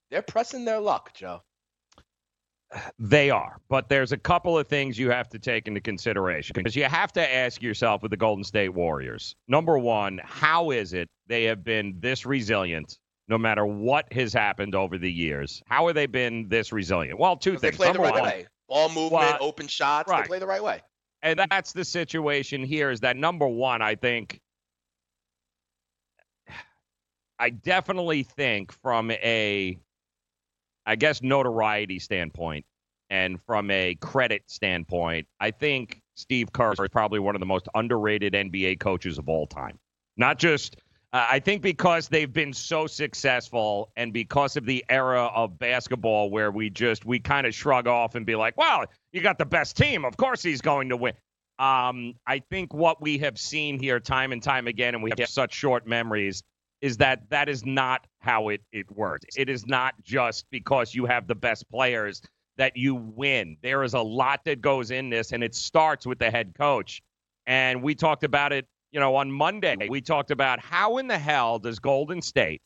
[0.10, 1.42] they're pressing their luck, Joe.
[3.00, 6.76] They are, but there's a couple of things you have to take into consideration because
[6.76, 9.36] you have to ask yourself with the Golden State Warriors.
[9.48, 14.76] Number one, how is it they have been this resilient no matter what has happened
[14.76, 15.62] over the years?
[15.68, 17.20] How have they been this resilient?
[17.20, 17.62] Well, two things.
[17.62, 18.48] They play the right one, way.
[18.70, 20.24] Ball movement, Well, open shots, right.
[20.24, 20.82] they play the right way.
[21.22, 24.40] and that's the situation here is that number one, I think
[27.40, 29.78] I definitely think from a
[30.86, 32.66] I guess notoriety standpoint
[33.10, 37.68] and from a credit standpoint, I think Steve Kerr is probably one of the most
[37.76, 39.78] underrated NBA coaches of all time.
[40.16, 40.78] Not just
[41.14, 46.30] uh, I think because they've been so successful and because of the era of basketball
[46.30, 49.46] where we just we kind of shrug off and be like, "Well, you got the
[49.46, 50.04] best team.
[50.04, 51.14] Of course he's going to win."
[51.60, 55.28] Um, I think what we have seen here time and time again, and we have
[55.30, 56.44] such short memories,
[56.82, 59.26] is that that is not how it, it works.
[59.36, 62.22] It is not just because you have the best players
[62.58, 63.58] that you win.
[63.64, 67.02] There is a lot that goes in this, and it starts with the head coach.
[67.48, 68.68] And we talked about it,
[68.98, 69.76] you know, on Monday.
[69.88, 72.64] We talked about how in the hell does Golden State,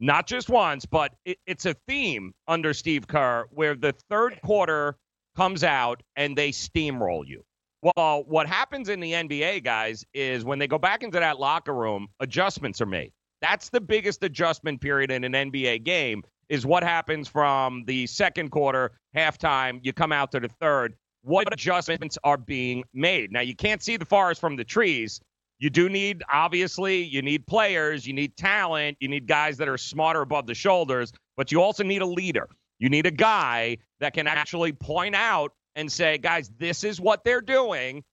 [0.00, 4.96] not just once, but it, it's a theme under Steve Kerr where the third quarter
[5.36, 7.44] comes out and they steamroll you.
[7.82, 11.74] Well, what happens in the NBA, guys, is when they go back into that locker
[11.74, 13.12] room, adjustments are made.
[13.42, 18.48] That's the biggest adjustment period in an NBA game is what happens from the second
[18.48, 20.94] quarter, halftime, you come out to the third.
[21.20, 23.30] What adjustments are being made?
[23.30, 25.20] Now, you can't see the forest from the trees.
[25.58, 29.78] You do need, obviously, you need players, you need talent, you need guys that are
[29.78, 32.48] smarter above the shoulders, but you also need a leader.
[32.78, 37.24] You need a guy that can actually point out and say, guys, this is what
[37.24, 38.04] they're doing.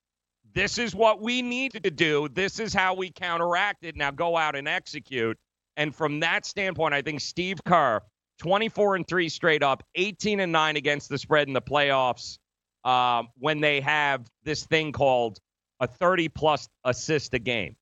[0.53, 2.29] This is what we need to do.
[2.29, 3.95] This is how we counteract it.
[3.97, 5.37] Now go out and execute.
[5.75, 8.01] And from that standpoint, I think Steve Kerr,
[8.39, 12.37] 24 and 3 straight up, 18 and 9 against the spread in the playoffs
[12.85, 15.39] um, when they have this thing called
[15.83, 17.75] a 30 plus assist a game.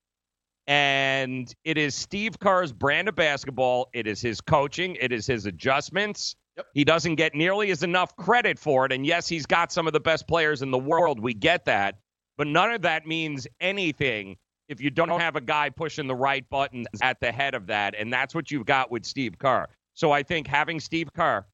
[0.66, 3.88] And it is Steve Kerr's brand of basketball.
[3.92, 4.96] It is his coaching.
[5.00, 6.36] It is his adjustments.
[6.74, 8.92] He doesn't get nearly as enough credit for it.
[8.92, 11.20] And yes, he's got some of the best players in the world.
[11.20, 11.96] We get that.
[12.36, 14.36] But none of that means anything
[14.68, 17.94] if you don't have a guy pushing the right buttons at the head of that.
[17.96, 19.66] And that's what you've got with Steve Kerr.
[19.94, 21.44] So I think having Steve Kerr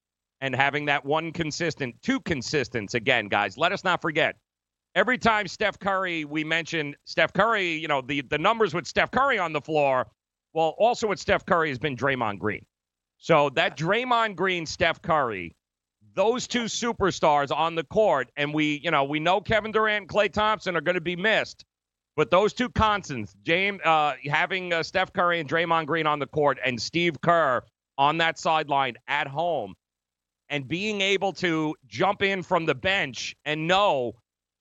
[0.41, 4.37] and having that one consistent, two consistents, again, guys, let us not forget.
[4.95, 9.11] Every time Steph Curry, we mention Steph Curry, you know, the, the numbers with Steph
[9.11, 10.07] Curry on the floor.
[10.55, 12.65] Well, also with Steph Curry has been Draymond Green.
[13.19, 15.55] So that Draymond Green, Steph Curry,
[16.15, 20.09] those two superstars on the court, and we, you know, we know Kevin Durant and
[20.09, 21.65] Klay Thompson are going to be missed,
[22.17, 26.27] but those two constants, James, uh, having uh, Steph Curry and Draymond Green on the
[26.27, 27.63] court, and Steve Kerr
[27.99, 29.75] on that sideline at home,
[30.49, 34.15] and being able to jump in from the bench and know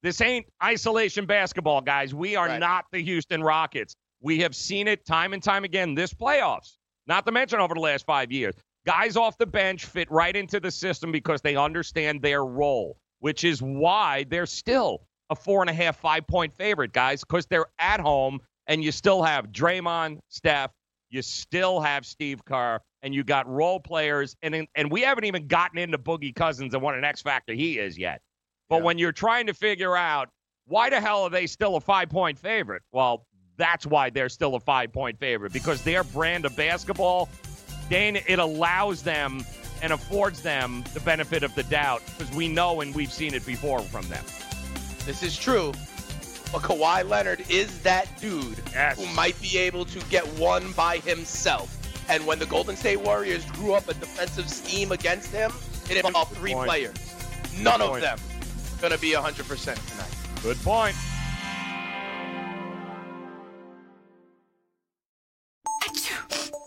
[0.04, 2.14] this ain't isolation basketball, guys.
[2.14, 3.96] We are not the Houston Rockets.
[4.22, 6.78] We have seen it time and time again this playoffs.
[7.08, 8.56] Not to mention over the last five years.
[8.86, 13.44] Guys off the bench fit right into the system because they understand their role, which
[13.44, 17.68] is why they're still a four and a half, five point favorite, guys, because they're
[17.80, 20.72] at home and you still have Draymond, Steph,
[21.10, 25.48] you still have Steve Kerr, and you got role players, and and we haven't even
[25.48, 28.22] gotten into Boogie Cousins and what an X factor he is yet.
[28.70, 30.30] But when you're trying to figure out
[30.66, 33.26] why the hell are they still a five point favorite, well,
[33.58, 37.30] that's why they're still a five point favorite because their brand of basketball,
[37.90, 39.46] Dane, it allows them
[39.82, 43.46] and affords them the benefit of the doubt because we know and we've seen it
[43.46, 44.24] before from them.
[45.06, 45.72] This is true.
[46.52, 48.98] But Kawhi Leonard is that dude Yes.
[48.98, 51.74] who might be able to get one by himself.
[52.10, 55.52] And when the Golden State Warriors grew up a defensive scheme against him,
[55.90, 56.68] it involved three point.
[56.68, 56.96] players.
[57.60, 58.02] None of point.
[58.02, 58.18] them
[58.78, 60.44] going to be 100% tonight.
[60.44, 60.96] Good point.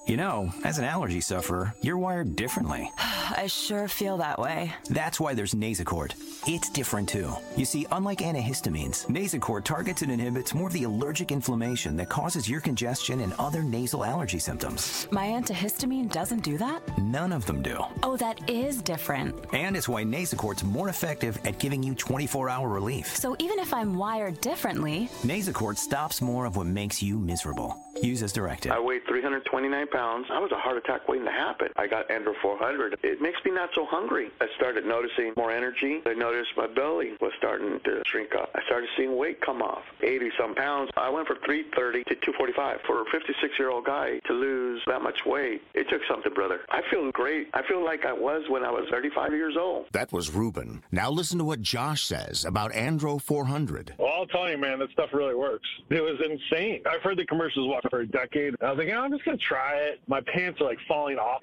[0.06, 2.90] You know, as an allergy sufferer, you're wired differently.
[3.36, 4.72] I sure feel that way.
[4.88, 6.14] That's why there's Nasacort.
[6.48, 7.32] It's different too.
[7.56, 12.48] You see, unlike antihistamines, Nasacort targets and inhibits more of the allergic inflammation that causes
[12.48, 15.06] your congestion and other nasal allergy symptoms.
[15.10, 16.82] My antihistamine doesn't do that?
[16.98, 17.78] None of them do.
[18.02, 19.34] Oh, that is different.
[19.52, 23.16] And it's why Nasacort's more effective at giving you 24-hour relief.
[23.16, 27.76] So even if I'm wired differently, Nasacort stops more of what makes you miserable.
[28.02, 28.72] Use as directed.
[28.72, 30.26] I weighed 329 pounds.
[30.30, 31.68] I was a heart attack waiting to happen.
[31.76, 32.98] I got Andro 400.
[33.02, 34.30] It makes me not so hungry.
[34.40, 36.00] I started noticing more energy.
[36.06, 38.50] I noticed my belly was starting to shrink up.
[38.54, 39.84] I started seeing weight come off.
[40.02, 40.90] 80 some pounds.
[40.96, 42.80] I went from 330 to 245.
[42.86, 46.60] For a 56 year old guy to lose that much weight, it took something, brother.
[46.70, 47.48] I feel great.
[47.54, 49.86] I feel like I was when I was 35 years old.
[49.92, 50.82] That was Ruben.
[50.90, 53.94] Now listen to what Josh says about Andro 400.
[53.98, 55.68] Well, I'll tell you, man, that stuff really works.
[55.90, 56.82] It was insane.
[56.90, 58.54] I've heard the commercials what, for a decade.
[58.60, 60.00] I was like, oh, I'm just going to try it.
[60.06, 61.42] My pants are like falling off.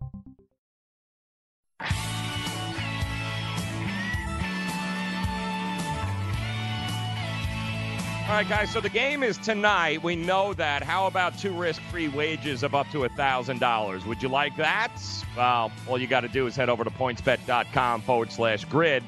[8.31, 8.71] All right, guys.
[8.71, 10.01] So the game is tonight.
[10.01, 10.83] We know that.
[10.83, 14.05] How about two risk-free wages of up to thousand dollars?
[14.05, 14.89] Would you like that?
[15.35, 19.03] Well, all you got to do is head over to pointsbet.com forward slash grid.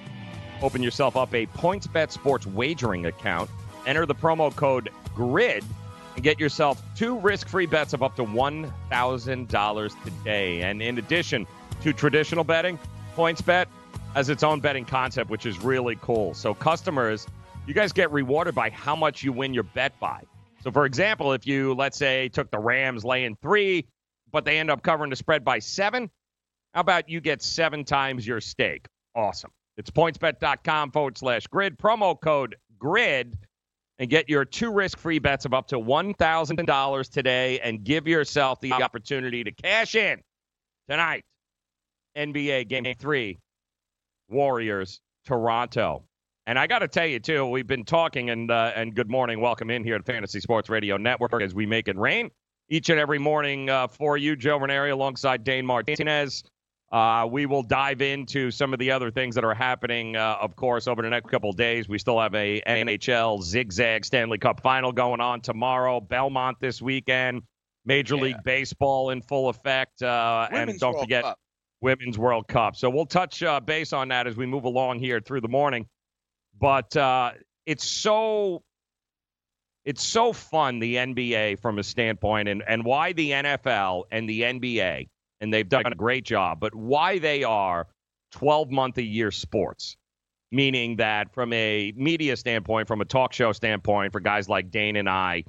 [0.62, 3.50] Open yourself up a PointsBet sports wagering account.
[3.86, 5.64] Enter the promo code GRID
[6.16, 10.64] and get yourself two risk-free bets of up to one thousand dollars today.
[10.64, 11.48] And in addition
[11.82, 12.78] to traditional betting,
[13.16, 13.68] PointsBet
[14.16, 16.34] has its own betting concept, which is really cool.
[16.34, 17.26] So customers
[17.66, 20.22] you guys get rewarded by how much you win your bet by.
[20.62, 23.86] So, for example, if you, let's say, took the Rams laying three,
[24.32, 26.10] but they end up covering the spread by seven,
[26.74, 28.88] how about you get seven times your stake?
[29.16, 29.52] Awesome.
[29.78, 33.38] It's pointsbet.com forward slash grid, promo code GRID,
[34.00, 38.60] and get your two risk free bets of up to $1,000 today and give yourself
[38.60, 40.22] the opportunity to cash in
[40.90, 41.24] tonight.
[42.18, 43.40] NBA Game 3
[44.30, 46.04] Warriors, Toronto.
[46.46, 49.40] And I got to tell you too, we've been talking and uh, and good morning,
[49.40, 52.32] welcome in here at Fantasy Sports Radio Network as we make it rain
[52.70, 56.44] each and every morning uh, for you, Joe Raineri, alongside Dane Martinez.
[56.92, 60.56] Uh, we will dive into some of the other things that are happening, uh, of
[60.56, 61.88] course, over the next couple of days.
[61.88, 67.42] We still have a NHL zigzag Stanley Cup final going on tomorrow, Belmont this weekend,
[67.86, 68.22] Major yeah.
[68.22, 71.40] League Baseball in full effect, uh, and don't World forget Cup.
[71.82, 72.76] Women's World Cup.
[72.76, 75.88] So we'll touch uh, base on that as we move along here through the morning.
[76.64, 77.32] But uh,
[77.66, 78.64] it's so
[79.84, 84.44] it's so fun the NBA from a standpoint, and and why the NFL and the
[84.44, 85.10] NBA
[85.42, 87.88] and they've done a great job, but why they are
[88.32, 89.98] 12 month a year sports.
[90.54, 94.96] Meaning that from a media standpoint, from a talk show standpoint, for guys like Dane
[94.96, 95.44] and I,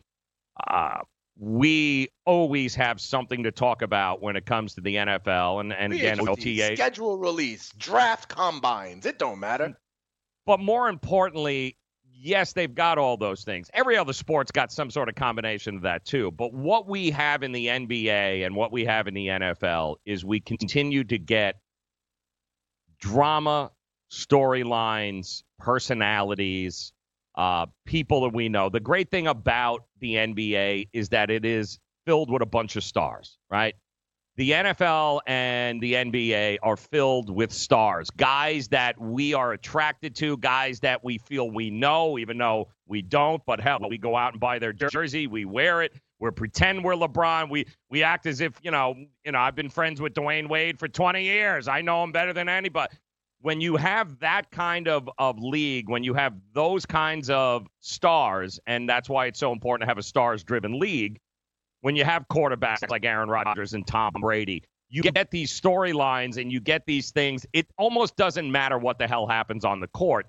[0.66, 0.98] uh,
[1.38, 5.92] we always have something to talk about when it comes to the NFL and, and
[5.92, 9.06] again OTA schedule release, draft combines.
[9.06, 9.76] It don't matter.
[10.46, 13.70] But more importantly, yes, they've got all those things.
[13.74, 16.30] Every other sport's got some sort of combination of that too.
[16.30, 20.24] But what we have in the NBA and what we have in the NFL is
[20.24, 21.56] we continue to get
[23.00, 23.70] drama,
[24.10, 26.92] storylines, personalities,
[27.36, 28.68] uh, people that we know.
[28.68, 32.84] The great thing about the NBA is that it is filled with a bunch of
[32.84, 33.74] stars, right?
[34.36, 40.36] The NFL and the NBA are filled with stars, guys that we are attracted to,
[40.38, 43.40] guys that we feel we know, even though we don't.
[43.46, 46.94] But hell, we go out and buy their jersey, we wear it, we pretend we're
[46.94, 49.38] LeBron, we we act as if you know, you know.
[49.38, 51.68] I've been friends with Dwyane Wade for 20 years.
[51.68, 52.92] I know him better than anybody
[53.44, 58.58] when you have that kind of, of league, when you have those kinds of stars,
[58.66, 61.20] and that's why it's so important to have a stars driven league,
[61.84, 66.50] when you have quarterbacks like Aaron Rodgers and Tom Brady, you get these storylines and
[66.50, 67.44] you get these things.
[67.52, 70.26] It almost doesn't matter what the hell happens on the court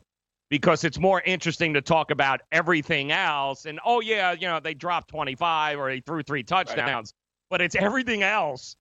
[0.49, 3.67] because it's more interesting to talk about everything else.
[3.67, 7.13] And oh, yeah, you know, they dropped 25 or they threw three touchdowns,
[7.49, 8.75] but it's everything else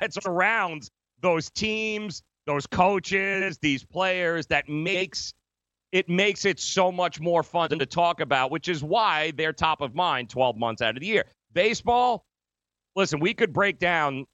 [0.00, 0.90] that surrounds
[1.20, 5.34] those teams, those coaches, these players that makes
[5.92, 9.82] it makes it so much more fun to talk about, which is why they're top
[9.82, 11.24] of mind 12 months out of the year.
[11.52, 12.24] Baseball,
[12.96, 14.26] listen, we could break down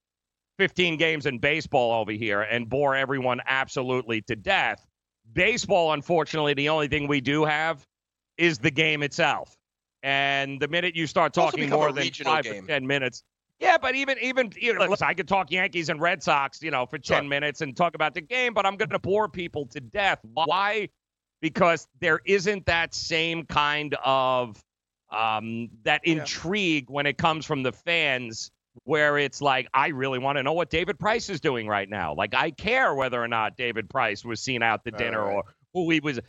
[0.59, 4.85] 15 games in baseball over here and bore everyone absolutely to death.
[5.33, 7.85] Baseball, unfortunately, the only thing we do have
[8.37, 9.57] is the game itself.
[10.03, 12.63] And the minute you start talking more than five game.
[12.63, 13.23] to 10 minutes,
[13.61, 16.71] yeah, but even even you know, listen, I could talk Yankees and Red Sox, you
[16.71, 17.29] know, for ten sure.
[17.29, 20.19] minutes and talk about the game, but I'm going to bore people to death.
[20.35, 20.89] Why?
[21.41, 24.63] Because there isn't that same kind of
[25.15, 26.15] um, that yeah.
[26.15, 28.51] intrigue when it comes from the fans,
[28.85, 32.15] where it's like, I really want to know what David Price is doing right now.
[32.15, 35.35] Like, I care whether or not David Price was seen out to dinner right.
[35.35, 36.21] or who he was.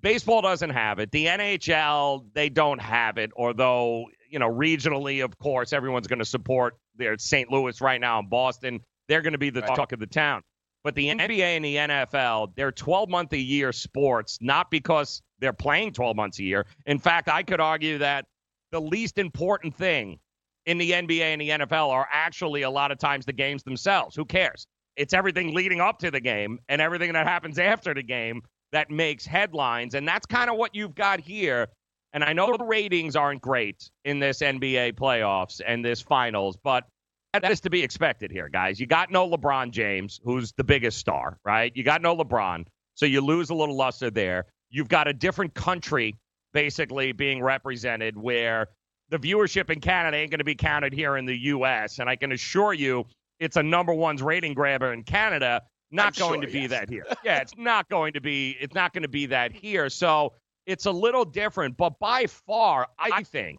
[0.00, 1.12] Baseball doesn't have it.
[1.12, 6.24] The NHL, they don't have it, although you know, regionally, of course, everyone's going to
[6.24, 7.52] support their St.
[7.52, 8.80] Louis right now in Boston.
[9.06, 9.76] They're going to be the right.
[9.76, 10.42] talk of the town.
[10.82, 15.52] But the NBA and the NFL, they're 12 month a year sports, not because they're
[15.52, 16.66] playing 12 months a year.
[16.86, 18.24] In fact, I could argue that
[18.72, 20.18] the least important thing
[20.66, 24.16] in the NBA and the NFL are actually a lot of times the games themselves.
[24.16, 24.66] Who cares?
[24.96, 28.42] It's everything leading up to the game and everything that happens after the game
[28.72, 29.94] that makes headlines.
[29.94, 31.68] And that's kind of what you've got here
[32.12, 36.84] and I know the ratings aren't great in this NBA playoffs and this finals, but
[37.32, 38.78] that is to be expected here, guys.
[38.78, 41.72] You got no LeBron James, who's the biggest star, right?
[41.74, 44.44] You got no LeBron, so you lose a little luster there.
[44.68, 46.14] You've got a different country
[46.52, 48.68] basically being represented where
[49.10, 51.98] the viewership in Canada ain't going to be counted here in the U.S.
[51.98, 53.04] And I can assure you,
[53.40, 55.62] it's a number one's rating grabber in Canada.
[55.90, 56.70] Not I'm going sure, to be yes.
[56.70, 57.04] that here.
[57.24, 58.56] Yeah, it's not going to be.
[58.60, 59.90] It's not going to be that here.
[59.90, 60.32] So
[60.66, 63.58] it's a little different, but by far, I think,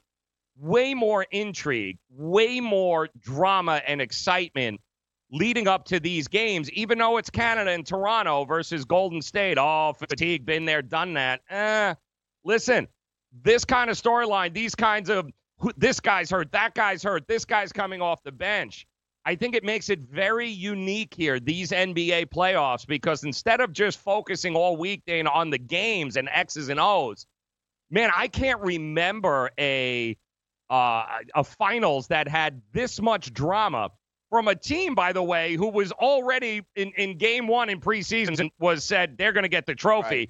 [0.58, 4.80] way more intrigue, way more drama and excitement
[5.32, 9.58] leading up to these games, even though it's Canada and Toronto versus Golden State.
[9.58, 11.42] Oh, fatigue, been there, done that.
[11.50, 11.94] Eh,
[12.44, 12.88] listen,
[13.44, 15.30] this kind of storyline, these kinds of
[15.78, 18.86] this guy's hurt, that guy's hurt, this guy's coming off the bench.
[19.26, 24.00] I think it makes it very unique here, these NBA playoffs, because instead of just
[24.00, 27.26] focusing all weekday on the games and X's and O's,
[27.90, 30.18] man, I can't remember a
[30.70, 33.92] uh, a finals that had this much drama
[34.30, 38.40] from a team, by the way, who was already in, in game one in preseason
[38.40, 40.18] and was said they're going to get the trophy.
[40.18, 40.30] Right.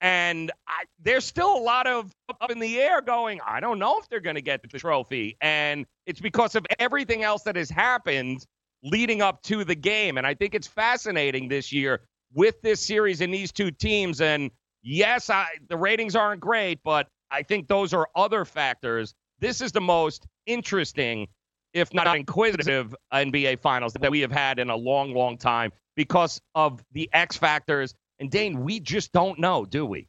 [0.00, 3.98] And I, there's still a lot of up in the air going, I don't know
[3.98, 5.36] if they're going to get the trophy.
[5.40, 8.46] And it's because of everything else that has happened
[8.82, 10.18] leading up to the game.
[10.18, 14.20] And I think it's fascinating this year with this series and these two teams.
[14.20, 14.50] And
[14.82, 19.14] yes, I, the ratings aren't great, but I think those are other factors.
[19.40, 21.28] This is the most interesting,
[21.72, 26.40] if not inquisitive, NBA Finals that we have had in a long, long time because
[26.54, 27.94] of the X factors.
[28.20, 30.08] And Dane, we just don't know, do we?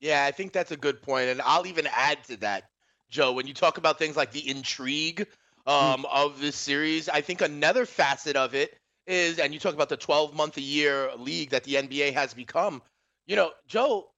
[0.00, 2.64] Yeah, I think that's a good point, and I'll even add to that,
[3.10, 3.32] Joe.
[3.32, 5.26] When you talk about things like the intrigue
[5.66, 6.04] um, mm.
[6.12, 9.96] of this series, I think another facet of it is, and you talk about the
[9.96, 12.82] 12 month a year league that the NBA has become.
[13.26, 14.10] You know, Joe,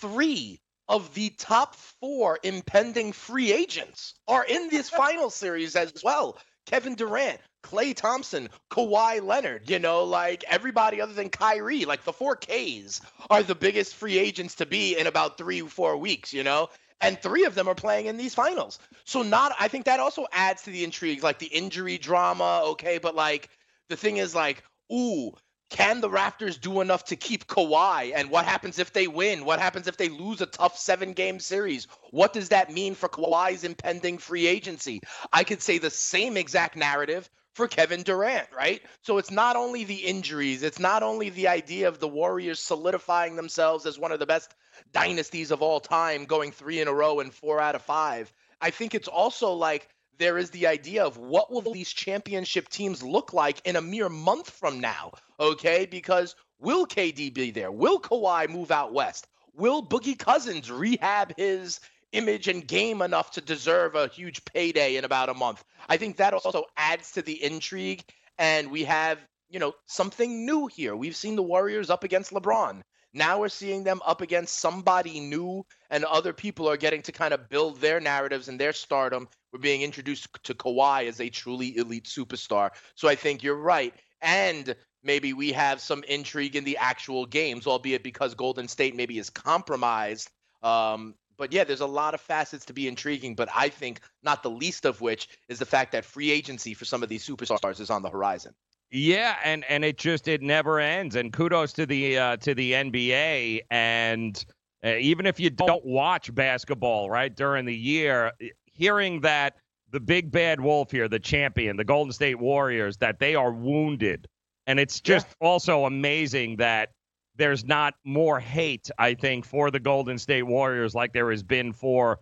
[0.00, 6.38] three of the top four impending free agents are in this final series as well.
[6.70, 12.12] Kevin Durant, Klay Thompson, Kawhi Leonard, you know, like everybody other than Kyrie, like the
[12.12, 16.44] four Ks are the biggest free agents to be in about three, four weeks, you
[16.44, 16.68] know?
[17.00, 18.78] And three of them are playing in these finals.
[19.04, 22.98] So not I think that also adds to the intrigue, like the injury drama, okay,
[22.98, 23.48] but like
[23.88, 24.62] the thing is like,
[24.92, 25.32] ooh,
[25.70, 28.12] can the Raptors do enough to keep Kawhi?
[28.14, 29.44] And what happens if they win?
[29.44, 31.86] What happens if they lose a tough seven game series?
[32.10, 35.00] What does that mean for Kawhi's impending free agency?
[35.32, 38.82] I could say the same exact narrative for Kevin Durant, right?
[39.02, 43.36] So it's not only the injuries, it's not only the idea of the Warriors solidifying
[43.36, 44.54] themselves as one of the best
[44.92, 48.32] dynasties of all time, going three in a row and four out of five.
[48.60, 49.88] I think it's also like
[50.20, 54.10] there is the idea of what will these championship teams look like in a mere
[54.10, 55.86] month from now, okay?
[55.86, 57.72] Because will KD be there?
[57.72, 59.26] Will Kawhi move out west?
[59.54, 61.80] Will Boogie Cousins rehab his
[62.12, 65.64] image and game enough to deserve a huge payday in about a month?
[65.88, 68.04] I think that also adds to the intrigue
[68.38, 69.18] and we have,
[69.48, 70.94] you know, something new here.
[70.94, 72.82] We've seen the Warriors up against LeBron.
[73.12, 77.34] Now we're seeing them up against somebody new, and other people are getting to kind
[77.34, 79.28] of build their narratives and their stardom.
[79.52, 82.70] We're being introduced to Kawhi as a truly elite superstar.
[82.94, 83.94] So I think you're right.
[84.22, 89.18] And maybe we have some intrigue in the actual games, albeit because Golden State maybe
[89.18, 90.30] is compromised.
[90.62, 93.34] Um, but yeah, there's a lot of facets to be intriguing.
[93.34, 96.84] But I think not the least of which is the fact that free agency for
[96.84, 98.54] some of these superstars is on the horizon.
[98.92, 101.16] Yeah, and and it just it never ends.
[101.16, 103.60] And kudos to the uh, to the NBA.
[103.70, 104.44] And
[104.84, 108.32] uh, even if you don't watch basketball right during the year,
[108.80, 109.56] hearing that
[109.92, 114.26] the big bad wolf here, the champion, the Golden State Warriors, that they are wounded,
[114.66, 115.48] and it's just yeah.
[115.48, 116.90] also amazing that
[117.36, 118.90] there's not more hate.
[118.98, 122.18] I think for the Golden State Warriors like there has been for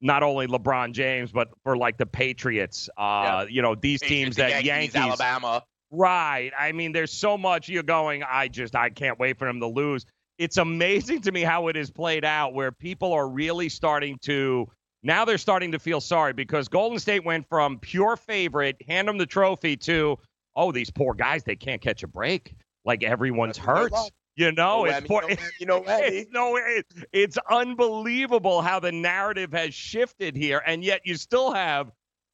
[0.00, 2.88] not only LeBron James, but for like the Patriots.
[2.96, 3.44] Uh, yeah.
[3.48, 5.62] You know, these teams that Yankees, Yankees, Alabama.
[5.90, 6.52] Right.
[6.58, 9.66] I mean, there's so much you're going, I just, I can't wait for them to
[9.66, 10.06] lose.
[10.38, 14.68] It's amazing to me how it has played out where people are really starting to,
[15.02, 19.18] now they're starting to feel sorry because Golden State went from pure favorite, hand them
[19.18, 20.18] the trophy, to,
[20.56, 22.54] oh, these poor guys, they can't catch a break.
[22.84, 23.92] Like everyone's hurt.
[24.36, 25.28] You know, no it's poor, no
[25.60, 31.02] you know, it's, no, it, it's unbelievable how the narrative has shifted here, and yet
[31.04, 31.90] you still have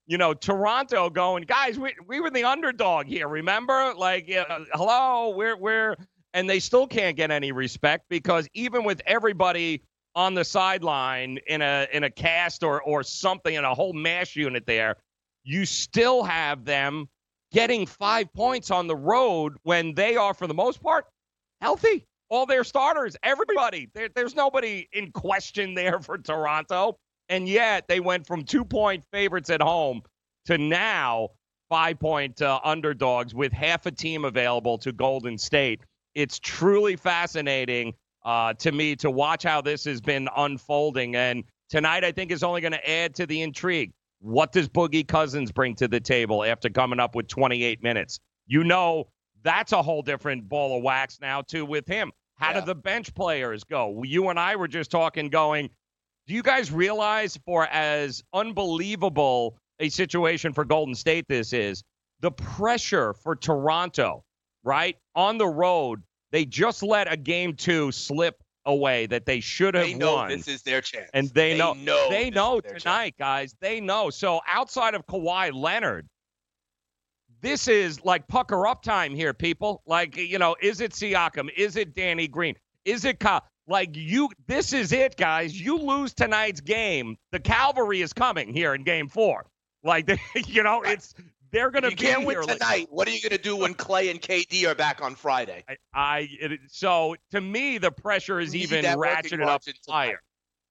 [0.07, 3.93] you know, Toronto going, guys, we, we were the underdog here, remember?
[3.97, 5.97] Like, uh, hello, we're, we're,
[6.33, 9.83] and they still can't get any respect because even with everybody
[10.17, 14.35] on the sideline in a, in a cast or, or something in a whole mash
[14.35, 14.97] unit there,
[15.45, 17.07] you still have them
[17.53, 21.05] getting five points on the road when they are, for the most part,
[21.61, 22.07] healthy.
[22.29, 23.89] All their starters, everybody.
[23.95, 26.99] There, there's nobody in question there for Toronto.
[27.29, 30.03] And yet they went from two point favorites at home
[30.47, 31.29] to now
[31.69, 35.81] five point uh, underdogs with half a team available to Golden State.
[36.15, 37.93] It's truly fascinating
[38.27, 41.15] uh, to me to watch how this has been unfolding.
[41.15, 43.93] And tonight, I think, is only going to add to the intrigue.
[44.19, 48.19] What does Boogie Cousins bring to the table after coming up with 28 minutes?
[48.49, 49.09] You know,
[49.45, 52.11] that's a whole different ball of wax now, too, with him.
[52.35, 52.61] How yeah.
[52.61, 54.03] do the bench players go?
[54.03, 55.71] You and I were just talking, going,
[56.27, 61.85] do you guys realize for as unbelievable a situation for Golden State this is,
[62.21, 64.25] the pressure for Toronto,
[64.65, 64.97] right?
[65.15, 66.03] On the road,
[66.33, 70.29] they just let a game two slip away that they should have they know won.
[70.29, 71.09] This is their chance.
[71.15, 73.53] And they, they know, know they know tonight, chance.
[73.53, 73.57] guys.
[73.61, 74.11] They know.
[74.11, 76.09] So outside of Kawhi Leonard,
[77.41, 79.83] this is like pucker up time here, people.
[79.87, 81.49] Like, you know, is it Siakam?
[81.57, 82.57] Is it Danny Green?
[82.85, 83.45] Is it Kyle?
[83.69, 85.59] Like you, this is it, guys.
[85.61, 89.47] You lose tonight's game, the cavalry is coming here in Game Four.
[89.83, 90.09] Like
[90.47, 91.15] you know, it's
[91.57, 92.87] they're going to be can't win tonight.
[92.91, 95.65] what are you going to do when Klay and KD are back on Friday?
[95.69, 100.21] I, I it, so to me the pressure is even ratcheted up higher.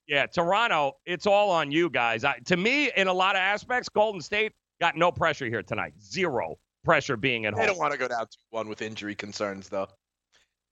[0.08, 2.24] Yeah, Toronto, it's all on you guys.
[2.24, 5.94] I, to me, in a lot of aspects, Golden State got no pressure here tonight.
[6.00, 7.62] Zero pressure being at they home.
[7.62, 9.88] They don't want to go down 2 1 with injury concerns, though.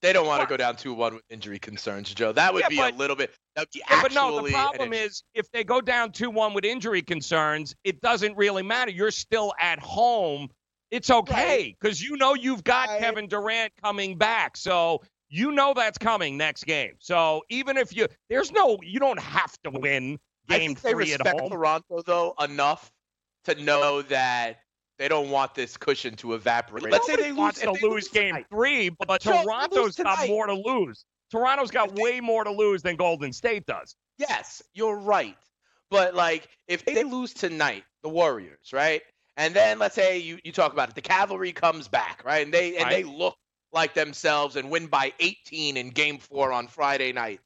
[0.03, 2.33] They don't want to go down 2 1 with injury concerns, Joe.
[2.33, 3.33] That would Yeah, be but- a little bit.
[3.55, 6.53] That would be Yeah, but no, the problem is if they go down 2 1
[6.53, 8.91] with injury concerns, it doesn't really matter.
[8.91, 10.49] You're still at home.
[10.91, 14.57] It's okay because you know you've got Kevin Durant coming back.
[14.57, 16.95] So you know that's coming next game.
[16.99, 20.91] So even if you, there's no, you don't have to win I game think they
[20.91, 21.49] three at respect home.
[21.49, 22.91] Toronto though enough
[23.45, 24.59] to know that
[25.03, 26.89] they don't want this cushion to evaporate.
[26.89, 28.45] Let's say they lose to they lose game tonight.
[28.49, 31.03] three, but Joe, they lose Toronto's got more to lose.
[31.29, 33.97] Toronto's got way more to lose than Golden State does.
[34.17, 35.35] Yes, you're right.
[35.91, 39.01] But like if they lose tonight, the Warriors, right?
[39.35, 42.45] And then let's say you, you talk about it, the cavalry comes back, right?
[42.45, 43.35] And they and they look
[43.73, 47.41] like themselves and win by 18 in game four on Friday night.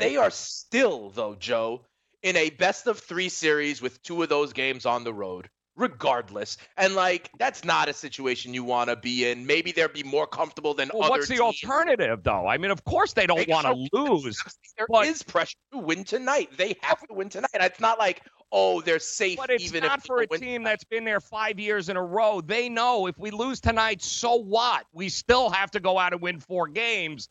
[0.00, 1.82] They are still, though, Joe,
[2.22, 6.56] in a best of three series with two of those games on the road, regardless.
[6.76, 9.46] And like that's not a situation you want to be in.
[9.46, 11.40] Maybe they'll be more comfortable than Well, other what's the teams.
[11.62, 12.46] alternative, though?
[12.46, 14.42] I mean, of course they don't want to lose.
[14.78, 16.50] There is pressure to win tonight.
[16.56, 17.50] They have to win tonight.
[17.54, 18.22] It's not like,
[18.52, 21.58] oh, they're safe But it's even not if for a team that's been there five
[21.58, 22.40] years in a row.
[22.40, 24.86] They know if we lose tonight, so what?
[24.92, 27.28] We still have to go out and win four games.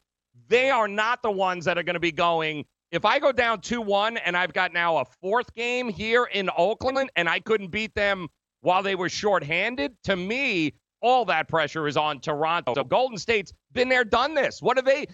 [0.48, 2.66] They are not the ones that are going to be going.
[2.96, 6.50] If I go down 2 1 and I've got now a fourth game here in
[6.58, 8.30] Oakland and I couldn't beat them
[8.62, 12.74] while they were shorthanded, to me, all that pressure is on Toronto.
[12.74, 14.62] So Golden State's been there, done this.
[14.62, 15.08] What are they?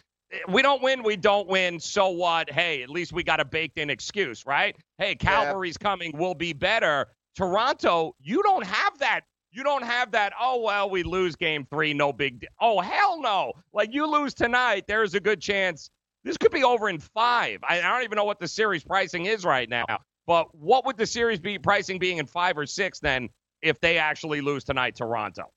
[0.47, 1.79] We don't win, we don't win.
[1.79, 2.51] So what?
[2.51, 4.77] Hey, at least we got a baked in excuse, right?
[4.99, 7.07] Hey, Calvary's coming, we'll be better.
[7.36, 9.21] Toronto, you don't have that.
[9.51, 10.34] You don't have that.
[10.39, 12.41] Oh well, we lose game three, no big.
[12.41, 12.49] deal.
[12.61, 13.51] Oh hell no!
[13.73, 15.89] Like you lose tonight, there's a good chance
[16.24, 17.59] this could be over in five.
[17.63, 19.86] I, I don't even know what the series pricing is right now.
[20.28, 23.30] But what would the series be pricing being in five or six then
[23.61, 25.51] if they actually lose tonight, Toronto?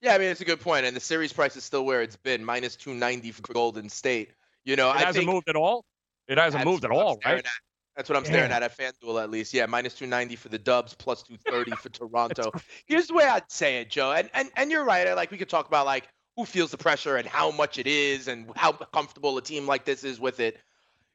[0.00, 2.16] Yeah, I mean it's a good point, and the series price is still where it's
[2.16, 4.30] been, minus two ninety for Golden State.
[4.64, 5.84] You know, It I hasn't think moved at all.
[6.26, 7.44] It hasn't moved at all, staring right?
[7.46, 7.52] at.
[7.96, 8.56] That's what I'm staring Yeah.
[8.56, 9.52] at at FanDuel at least.
[9.54, 12.50] Yeah, minus two ninety for the Dubs, plus two thirty for Toronto.
[12.86, 15.14] Here's the way I'd say it, Joe, and and and you're right.
[15.14, 18.28] Like we could talk about like who feels the pressure and how much it is
[18.28, 20.58] and how comfortable a team like this is with it.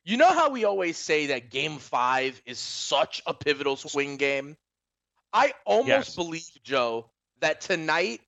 [0.03, 4.57] You know how we always say that Game Five is such a pivotal swing game.
[5.33, 6.15] I almost Yes.
[6.15, 7.09] believe, Joe,
[7.39, 8.21] that tonight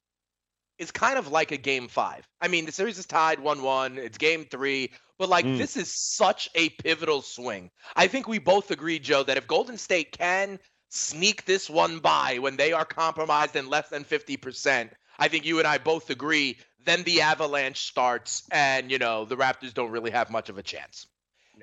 [0.77, 2.27] is kind of like a game five.
[2.41, 3.97] I mean, the series is tied 1 1.
[3.97, 4.91] It's game three.
[5.17, 5.57] But, like, Mm.
[5.57, 7.71] this is such a pivotal swing.
[7.95, 10.59] I think we both agree, Joe, that if Golden State can
[10.89, 15.59] sneak this one by when they are compromised in less than 50%, I think you
[15.59, 20.11] and I both agree, then the avalanche starts and, you know, the Raptors don't really
[20.11, 21.05] have much of a chance.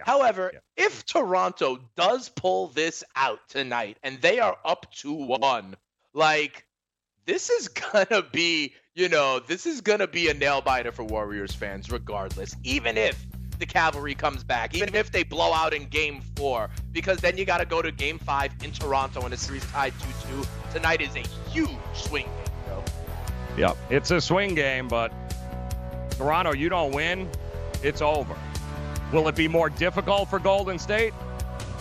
[0.04, 5.74] However, if Toronto does pull this out tonight and they are up to one,
[6.12, 6.66] like
[7.24, 11.54] this is gonna be, you know, this is gonna be a nail biter for Warriors
[11.54, 12.54] fans, regardless.
[12.62, 13.26] Even if
[13.58, 17.44] the cavalry comes back, even if they blow out in game four, because then you
[17.44, 19.94] gotta go to game five in Toronto and the series tied
[20.28, 20.46] 2-2.
[20.72, 22.28] Tonight is a huge swing.
[23.56, 23.76] Yep.
[23.90, 25.12] It's a swing game, but
[26.10, 27.28] Toronto, you don't win,
[27.82, 28.36] it's over.
[29.12, 31.12] Will it be more difficult for Golden State?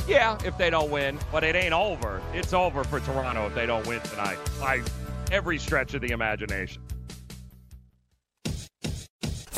[0.08, 2.22] Yeah, if they don't win, but it ain't over.
[2.34, 4.82] It's over for Toronto if they don't win tonight by
[5.32, 6.82] every stretch of the imagination.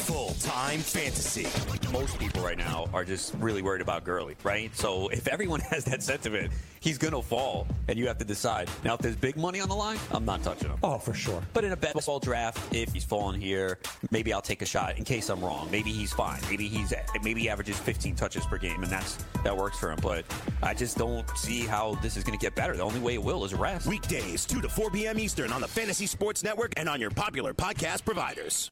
[0.08, 1.48] Full time fantasy.
[1.92, 4.74] Most people right now are just really worried about Gurley, right?
[4.74, 8.70] So if everyone has that sentiment, he's going to fall, and you have to decide.
[8.86, 10.78] Now, if there's big money on the line, I'm not touching him.
[10.82, 11.44] Oh, for sure.
[11.52, 13.80] But in a best ball draft, if he's falling here,
[14.10, 15.68] maybe I'll take a shot in case I'm wrong.
[15.72, 16.40] Maybe he's fine.
[16.50, 20.00] Maybe he's maybe he averages 15 touches per game, and that's that works for him.
[20.02, 20.24] But
[20.64, 22.78] I just don't see how this is going to get better.
[22.78, 23.86] The only way it will is rest.
[23.88, 25.20] Weekdays, 2 to 4 p.m.
[25.20, 28.72] Eastern on the Fantasy Sports Network and on your popular podcast providers.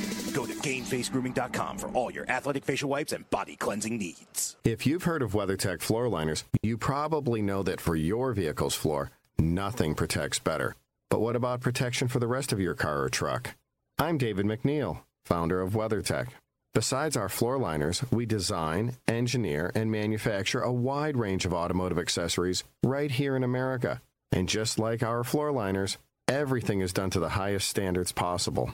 [0.33, 4.55] Go to GameFaceGrooming.com for all your athletic facial wipes and body cleansing needs.
[4.63, 9.11] If you've heard of WeatherTech floor liners, you probably know that for your vehicle's floor,
[9.37, 10.75] nothing protects better.
[11.09, 13.55] But what about protection for the rest of your car or truck?
[13.99, 16.29] I'm David MacNeil, founder of WeatherTech.
[16.73, 22.63] Besides our floor liners, we design, engineer, and manufacture a wide range of automotive accessories
[22.81, 24.01] right here in America.
[24.31, 25.97] And just like our floor liners,
[26.29, 28.73] everything is done to the highest standards possible.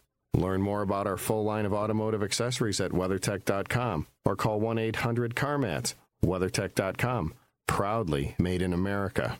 [0.33, 5.35] Learn more about our full line of automotive accessories at WeatherTech.com or call 1 800
[5.35, 5.95] CarMats.
[6.23, 7.33] WeatherTech.com.
[7.67, 9.39] Proudly made in America.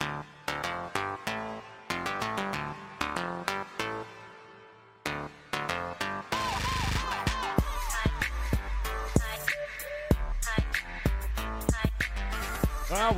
[0.00, 0.24] Well,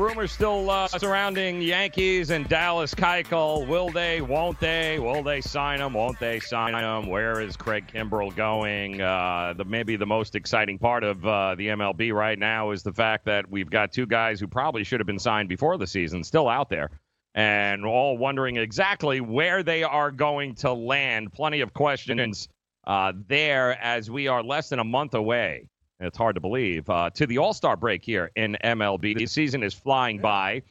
[0.02, 3.68] rumors still uh, surrounding Yankees and Dallas Keuchel.
[3.68, 4.20] Will they?
[4.20, 4.98] Won't they?
[4.98, 5.92] Will they sign him?
[5.92, 7.08] Won't they sign him?
[7.08, 9.00] Where is Craig Kimbrel going?
[9.00, 12.92] Uh, the maybe the most exciting part of uh, the MLB right now is the
[12.92, 16.24] fact that we've got two guys who probably should have been signed before the season
[16.24, 16.90] still out there,
[17.36, 21.32] and all wondering exactly where they are going to land.
[21.32, 22.48] Plenty of questions
[22.88, 25.68] uh, there as we are less than a month away
[26.02, 26.88] it's hard to believe.
[26.88, 30.62] Uh, to the All Star break here in MLB, the season is flying by.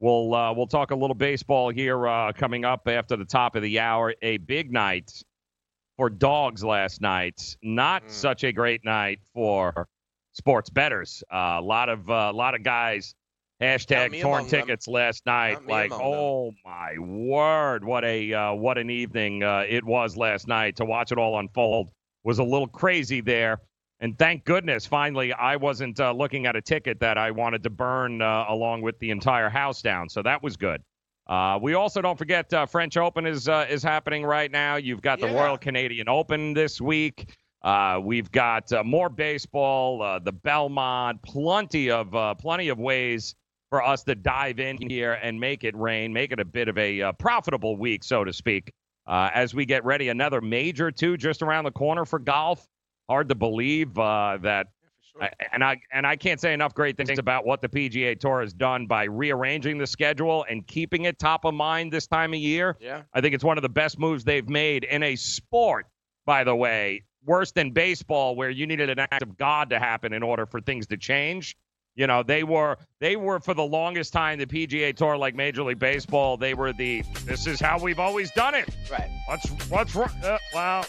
[0.00, 3.62] We'll uh, we'll talk a little baseball here uh, coming up after the top of
[3.62, 4.14] the hour.
[4.22, 5.22] A big night
[5.96, 7.56] for dogs last night.
[7.62, 9.86] Not such a great night for
[10.32, 11.22] sports betters.
[11.32, 13.14] Uh, a lot of a lot of guys
[13.60, 14.60] hashtag torn among them.
[14.60, 15.66] tickets last night.
[15.66, 16.08] Like, among them.
[16.08, 20.84] oh my word, what a uh, what an evening uh, it was last night to
[20.84, 21.90] watch it all unfold.
[22.24, 23.60] Was a little crazy there.
[24.02, 27.70] And thank goodness, finally, I wasn't uh, looking at a ticket that I wanted to
[27.70, 30.08] burn uh, along with the entire house down.
[30.08, 30.82] So that was good.
[31.28, 34.74] Uh, we also don't forget uh, French Open is uh, is happening right now.
[34.74, 35.40] You've got the Yeah.
[35.40, 37.32] Royal Canadian Open this week.
[37.62, 43.36] Uh, we've got uh, more baseball, uh, the Belmont, plenty of uh, plenty of ways
[43.70, 46.76] for us to dive in here and make it rain, make it a bit of
[46.76, 48.72] a uh, profitable week, so to speak,
[49.06, 50.08] uh, as we get ready.
[50.08, 52.66] Another major too, just around the corner for golf.
[53.08, 54.68] Hard to believe uh, that.
[55.20, 58.40] I- And I and I can't say enough great things about what the PGA Tour
[58.40, 62.40] has done by rearranging the schedule and keeping it top of mind this time of
[62.40, 62.76] year.
[62.80, 63.02] Yeah.
[63.12, 65.86] I think it's one of the best moves they've made in a sport,
[66.24, 70.14] by the way, worse than baseball, where you needed an act of God to happen
[70.14, 71.56] in order for things to change.
[71.94, 75.62] You know, they were they were for the longest time the PGA Tour, like Major
[75.62, 78.66] League Baseball, they were the this is how we've always done it.
[78.90, 79.10] Right.
[79.26, 80.08] What's what's wrong?
[80.24, 80.86] Uh, well,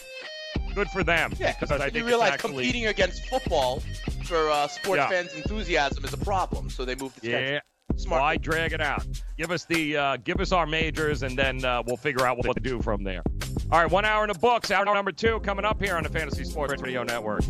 [0.74, 1.32] good for them.
[1.38, 3.80] Yeah, because I you think realize it's actually, competing against football
[4.24, 5.08] for uh, sports Yeah.
[5.08, 6.70] fans' enthusiasm is a problem.
[6.70, 7.28] So they moved the.
[7.30, 7.60] Yeah.
[7.96, 8.20] Smart.
[8.22, 9.06] Why drag it out?
[9.38, 12.54] Give us the uh, give us our majors, and then uh, we'll figure out what
[12.56, 13.22] to do from there.
[13.70, 14.70] All right, one hour in the books.
[14.72, 17.42] Hour number two coming up here on the Fantasy Sports Radio Network.